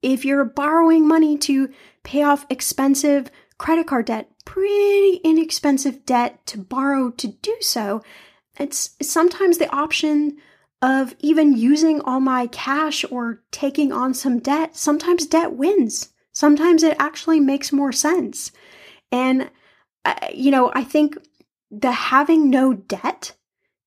If 0.00 0.24
you're 0.24 0.46
borrowing 0.46 1.06
money 1.06 1.36
to 1.38 1.68
pay 2.02 2.22
off 2.22 2.46
expensive 2.48 3.30
credit 3.58 3.86
card 3.86 4.06
debt, 4.06 4.30
pretty 4.46 5.20
inexpensive 5.22 6.06
debt 6.06 6.46
to 6.46 6.58
borrow 6.58 7.10
to 7.10 7.28
do 7.28 7.56
so, 7.60 8.02
it's 8.58 8.96
sometimes 9.02 9.58
the 9.58 9.68
option 9.74 10.38
of 10.84 11.16
even 11.20 11.56
using 11.56 12.02
all 12.02 12.20
my 12.20 12.46
cash 12.48 13.06
or 13.10 13.42
taking 13.50 13.90
on 13.90 14.12
some 14.12 14.38
debt, 14.38 14.76
sometimes 14.76 15.24
debt 15.24 15.54
wins. 15.54 16.10
Sometimes 16.32 16.82
it 16.82 16.94
actually 16.98 17.40
makes 17.40 17.72
more 17.72 17.90
sense. 17.90 18.52
And, 19.10 19.50
uh, 20.04 20.28
you 20.34 20.50
know, 20.50 20.70
I 20.74 20.84
think 20.84 21.16
the 21.70 21.90
having 21.90 22.50
no 22.50 22.74
debt 22.74 23.34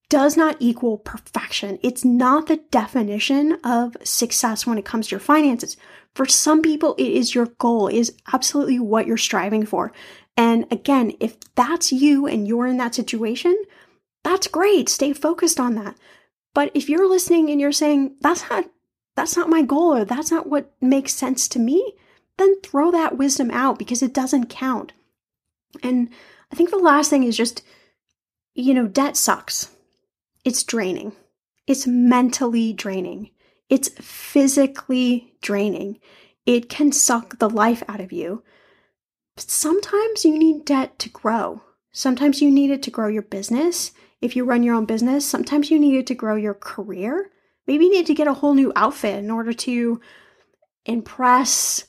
does 0.08 0.36
not 0.36 0.56
equal 0.58 0.98
perfection. 0.98 1.78
It's 1.84 2.04
not 2.04 2.48
the 2.48 2.62
definition 2.72 3.58
of 3.62 3.96
success 4.02 4.66
when 4.66 4.76
it 4.76 4.84
comes 4.84 5.06
to 5.06 5.12
your 5.12 5.20
finances. 5.20 5.76
For 6.16 6.26
some 6.26 6.62
people, 6.62 6.96
it 6.98 7.12
is 7.12 7.32
your 7.32 7.46
goal, 7.60 7.86
it 7.86 7.94
is 7.94 8.16
absolutely 8.32 8.80
what 8.80 9.06
you're 9.06 9.16
striving 9.16 9.64
for. 9.64 9.92
And 10.36 10.66
again, 10.72 11.12
if 11.20 11.36
that's 11.54 11.92
you 11.92 12.26
and 12.26 12.48
you're 12.48 12.66
in 12.66 12.78
that 12.78 12.96
situation, 12.96 13.56
that's 14.24 14.48
great. 14.48 14.88
Stay 14.88 15.12
focused 15.12 15.60
on 15.60 15.76
that. 15.76 15.96
But 16.54 16.70
if 16.74 16.88
you're 16.88 17.08
listening 17.08 17.50
and 17.50 17.60
you're 17.60 17.72
saying, 17.72 18.16
that's 18.20 18.48
not 18.48 18.64
that's 19.16 19.36
not 19.36 19.50
my 19.50 19.62
goal 19.62 19.96
or 19.96 20.04
that's 20.04 20.30
not 20.30 20.48
what 20.48 20.72
makes 20.80 21.12
sense 21.12 21.48
to 21.48 21.58
me, 21.58 21.94
then 22.36 22.60
throw 22.60 22.92
that 22.92 23.18
wisdom 23.18 23.50
out 23.50 23.78
because 23.78 24.00
it 24.00 24.14
doesn't 24.14 24.48
count. 24.48 24.92
And 25.82 26.10
I 26.52 26.56
think 26.56 26.70
the 26.70 26.76
last 26.76 27.10
thing 27.10 27.24
is 27.24 27.36
just, 27.36 27.62
you 28.54 28.72
know, 28.74 28.86
debt 28.86 29.16
sucks. 29.16 29.70
It's 30.44 30.62
draining. 30.62 31.12
It's 31.66 31.86
mentally 31.86 32.72
draining. 32.72 33.30
It's 33.68 33.88
physically 33.88 35.34
draining. 35.42 35.98
It 36.46 36.68
can 36.68 36.92
suck 36.92 37.38
the 37.38 37.50
life 37.50 37.82
out 37.88 38.00
of 38.00 38.12
you. 38.12 38.42
But 39.34 39.50
sometimes 39.50 40.24
you 40.24 40.38
need 40.38 40.64
debt 40.64 40.98
to 41.00 41.08
grow. 41.08 41.62
Sometimes 41.92 42.40
you 42.40 42.50
need 42.50 42.70
it 42.70 42.82
to 42.84 42.90
grow 42.90 43.08
your 43.08 43.22
business 43.22 43.90
if 44.20 44.36
you 44.36 44.44
run 44.44 44.62
your 44.62 44.74
own 44.74 44.84
business, 44.84 45.24
sometimes 45.24 45.70
you 45.70 45.78
need 45.78 46.06
to 46.06 46.14
grow 46.14 46.36
your 46.36 46.54
career. 46.54 47.30
Maybe 47.66 47.84
you 47.84 47.90
need 47.90 48.06
to 48.06 48.14
get 48.14 48.26
a 48.26 48.34
whole 48.34 48.54
new 48.54 48.72
outfit 48.74 49.18
in 49.18 49.30
order 49.30 49.52
to 49.52 50.00
impress 50.84 51.84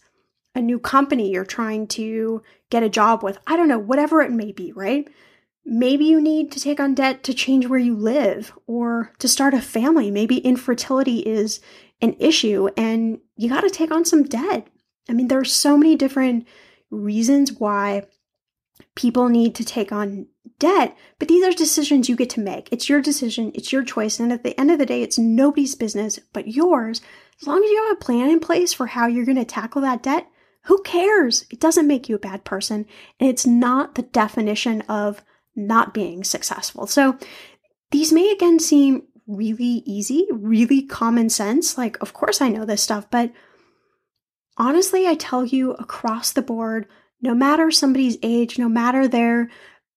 a 0.56 0.62
new 0.62 0.80
company 0.80 1.32
you're 1.32 1.46
trying 1.46 1.88
to 1.88 2.44
get 2.70 2.84
a 2.84 2.90
job 2.90 3.24
with. 3.24 3.38
I 3.48 3.56
don't 3.56 3.68
know, 3.68 3.80
whatever 3.80 4.22
it 4.22 4.32
may 4.32 4.52
be, 4.52 4.72
right? 4.74 5.08
Maybe 5.66 6.06
you 6.06 6.22
need 6.22 6.52
to 6.52 6.60
take 6.60 6.80
on 6.80 6.96
debt 6.96 7.24
to 7.24 7.34
change 7.34 7.68
where 7.68 7.80
you 7.80 7.96
live 7.96 8.54
or 8.68 9.14
to 9.20 9.28
start 9.28 9.54
a 9.54 9.62
family. 9.62 10.12
Maybe 10.12 10.40
infertility 10.40 11.20
is 11.20 11.62
an 12.02 12.16
issue 12.20 12.70
and 12.76 13.20
you 13.36 13.50
got 13.50 13.62
to 13.62 13.70
take 13.70 13.92
on 13.92 14.06
some 14.06 14.24
debt. 14.24 14.68
I 15.10 15.14
mean, 15.14 15.28
there 15.28 15.40
are 15.40 15.46
so 15.46 15.78
many 15.78 15.96
different 15.96 16.48
reasons 16.90 17.54
why 17.54 18.08
people 18.96 19.30
need 19.30 19.56
to 19.56 19.66
take 19.66 19.92
on 19.92 20.28
debt, 20.58 20.98
but 21.20 21.28
these 21.28 21.46
are 21.46 21.52
decisions 21.52 22.10
you 22.10 22.16
get 22.16 22.30
to 22.32 22.40
make. 22.40 22.70
It's 22.72 22.90
your 22.90 23.02
decision, 23.02 23.52
it's 23.54 23.72
your 23.72 23.84
choice, 23.84 24.20
and 24.20 24.34
at 24.34 24.44
the 24.44 24.60
end 24.60 24.72
of 24.72 24.80
the 24.80 24.86
day, 24.86 25.02
it's 25.04 25.18
nobody's 25.18 25.76
business 25.76 26.20
but 26.34 26.48
yours. 26.48 27.02
As 27.42 27.48
long 27.48 27.64
as 27.64 27.70
you 27.70 27.86
have 27.88 27.98
a 27.98 28.04
plan 28.04 28.30
in 28.30 28.40
place 28.40 28.74
for 28.74 28.88
how 28.88 29.08
you're 29.08 29.26
going 29.26 29.38
to 29.38 29.46
tackle 29.46 29.82
that 29.82 30.04
debt, 30.04 30.28
who 30.66 30.82
cares? 30.84 31.46
It 31.50 31.60
doesn't 31.60 31.88
make 31.88 32.10
you 32.10 32.16
a 32.16 32.20
bad 32.20 32.44
person, 32.44 32.86
and 33.20 33.30
it's 33.30 33.46
not 33.46 33.96
the 33.96 34.04
definition 34.04 34.82
of 34.82 35.24
not 35.56 35.94
being 35.94 36.24
successful. 36.24 36.88
So 36.88 37.18
these 37.92 38.12
may 38.12 38.32
again 38.32 38.60
seem 38.60 39.04
really 39.28 39.84
easy, 39.86 40.28
really 40.32 40.82
common 40.82 41.30
sense. 41.30 41.78
Like, 41.78 41.98
of 42.02 42.14
course 42.14 42.42
I 42.42 42.50
know 42.50 42.66
this 42.66 42.82
stuff, 42.82 43.10
but 43.10 43.32
honestly, 44.58 45.08
I 45.08 45.16
tell 45.16 45.46
you 45.46 45.72
across 45.74 46.32
the 46.32 46.42
board, 46.42 46.88
no 47.22 47.34
matter 47.34 47.72
somebody's 47.72 48.18
age, 48.22 48.58
no 48.58 48.70
matter 48.70 49.08
their 49.08 49.50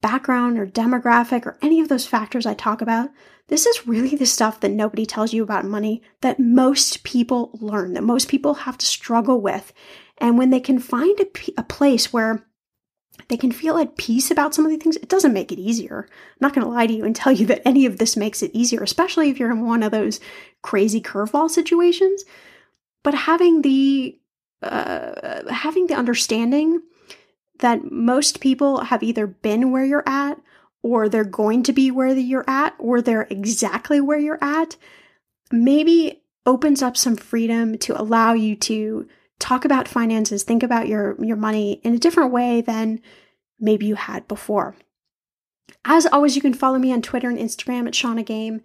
background 0.02 0.58
or 0.58 0.66
demographic 0.66 1.46
or 1.46 1.56
any 1.62 1.80
of 1.80 1.88
those 1.88 2.06
factors 2.06 2.44
I 2.44 2.54
talk 2.54 2.82
about, 2.82 3.10
this 3.48 3.66
is 3.66 3.86
really 3.86 4.14
the 4.16 4.26
stuff 4.26 4.60
that 4.60 4.70
nobody 4.70 5.06
tells 5.06 5.32
you 5.32 5.42
about 5.42 5.64
money 5.64 6.02
that 6.20 6.38
most 6.38 7.04
people 7.04 7.50
learn, 7.60 7.94
that 7.94 8.02
most 8.02 8.28
people 8.28 8.54
have 8.54 8.76
to 8.78 8.86
struggle 8.86 9.40
with. 9.40 9.72
And 10.18 10.36
when 10.36 10.50
they 10.50 10.60
can 10.60 10.78
find 10.78 11.18
a, 11.20 11.26
a 11.56 11.62
place 11.62 12.12
where 12.12 12.44
they 13.28 13.36
can 13.36 13.52
feel 13.52 13.78
at 13.78 13.96
peace 13.96 14.30
about 14.30 14.54
some 14.54 14.64
of 14.64 14.70
these 14.70 14.82
things, 14.82 14.96
it 14.96 15.08
doesn't 15.08 15.32
make 15.32 15.52
it 15.52 15.58
easier. 15.58 16.06
I'm 16.08 16.36
not 16.40 16.54
going 16.54 16.64
to 16.64 16.72
lie 16.72 16.86
to 16.86 16.92
you 16.92 17.04
and 17.04 17.14
tell 17.14 17.32
you 17.32 17.46
that 17.48 17.66
any 17.66 17.86
of 17.86 17.98
this 17.98 18.16
makes 18.16 18.42
it 18.42 18.50
easier, 18.52 18.82
especially 18.82 19.30
if 19.30 19.38
you're 19.38 19.50
in 19.50 19.66
one 19.66 19.82
of 19.82 19.92
those 19.92 20.20
crazy 20.62 21.00
curveball 21.00 21.50
situations. 21.50 22.24
But 23.02 23.14
having 23.14 23.62
the 23.62 24.18
uh, 24.62 25.52
having 25.52 25.88
the 25.88 25.94
understanding 25.94 26.80
that 27.62 27.90
most 27.90 28.40
people 28.40 28.80
have 28.80 29.02
either 29.02 29.26
been 29.26 29.70
where 29.70 29.84
you're 29.84 30.06
at 30.06 30.38
or 30.82 31.08
they're 31.08 31.24
going 31.24 31.62
to 31.62 31.72
be 31.72 31.90
where 31.90 32.08
you're 32.08 32.48
at 32.48 32.74
or 32.78 33.00
they're 33.00 33.28
exactly 33.30 34.00
where 34.00 34.18
you're 34.18 34.42
at 34.42 34.76
maybe 35.52 36.20
opens 36.44 36.82
up 36.82 36.96
some 36.96 37.16
freedom 37.16 37.78
to 37.78 37.98
allow 37.98 38.32
you 38.32 38.56
to 38.56 39.06
talk 39.38 39.64
about 39.64 39.86
finances 39.86 40.42
think 40.42 40.62
about 40.62 40.88
your 40.88 41.16
your 41.24 41.36
money 41.36 41.80
in 41.84 41.94
a 41.94 41.98
different 41.98 42.32
way 42.32 42.60
than 42.60 43.00
maybe 43.60 43.86
you 43.86 43.94
had 43.94 44.26
before. 44.26 44.74
As 45.84 46.06
always 46.06 46.34
you 46.34 46.42
can 46.42 46.54
follow 46.54 46.78
me 46.78 46.92
on 46.92 47.00
twitter 47.00 47.30
and 47.30 47.38
instagram 47.38 47.86
at 47.86 47.94
shannah 47.94 48.24
game. 48.24 48.60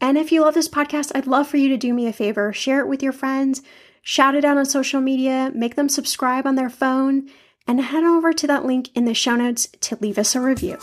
And 0.00 0.16
if 0.16 0.32
you 0.32 0.40
love 0.42 0.54
this 0.54 0.68
podcast 0.68 1.12
i'd 1.14 1.26
love 1.26 1.48
for 1.48 1.58
you 1.58 1.68
to 1.68 1.76
do 1.76 1.92
me 1.92 2.06
a 2.06 2.12
favor. 2.14 2.52
Share 2.52 2.80
it 2.80 2.88
with 2.88 3.02
your 3.02 3.12
friends. 3.12 3.62
Shout 4.00 4.34
it 4.34 4.44
out 4.44 4.56
on 4.56 4.64
social 4.64 5.02
media. 5.02 5.52
Make 5.54 5.74
them 5.74 5.90
subscribe 5.90 6.46
on 6.46 6.54
their 6.54 6.70
phone 6.70 7.28
and 7.68 7.80
head 7.80 8.02
over 8.02 8.32
to 8.32 8.46
that 8.46 8.64
link 8.64 8.88
in 8.96 9.04
the 9.04 9.14
show 9.14 9.36
notes 9.36 9.68
to 9.82 9.98
leave 10.00 10.18
us 10.18 10.34
a 10.34 10.40
review. 10.40 10.78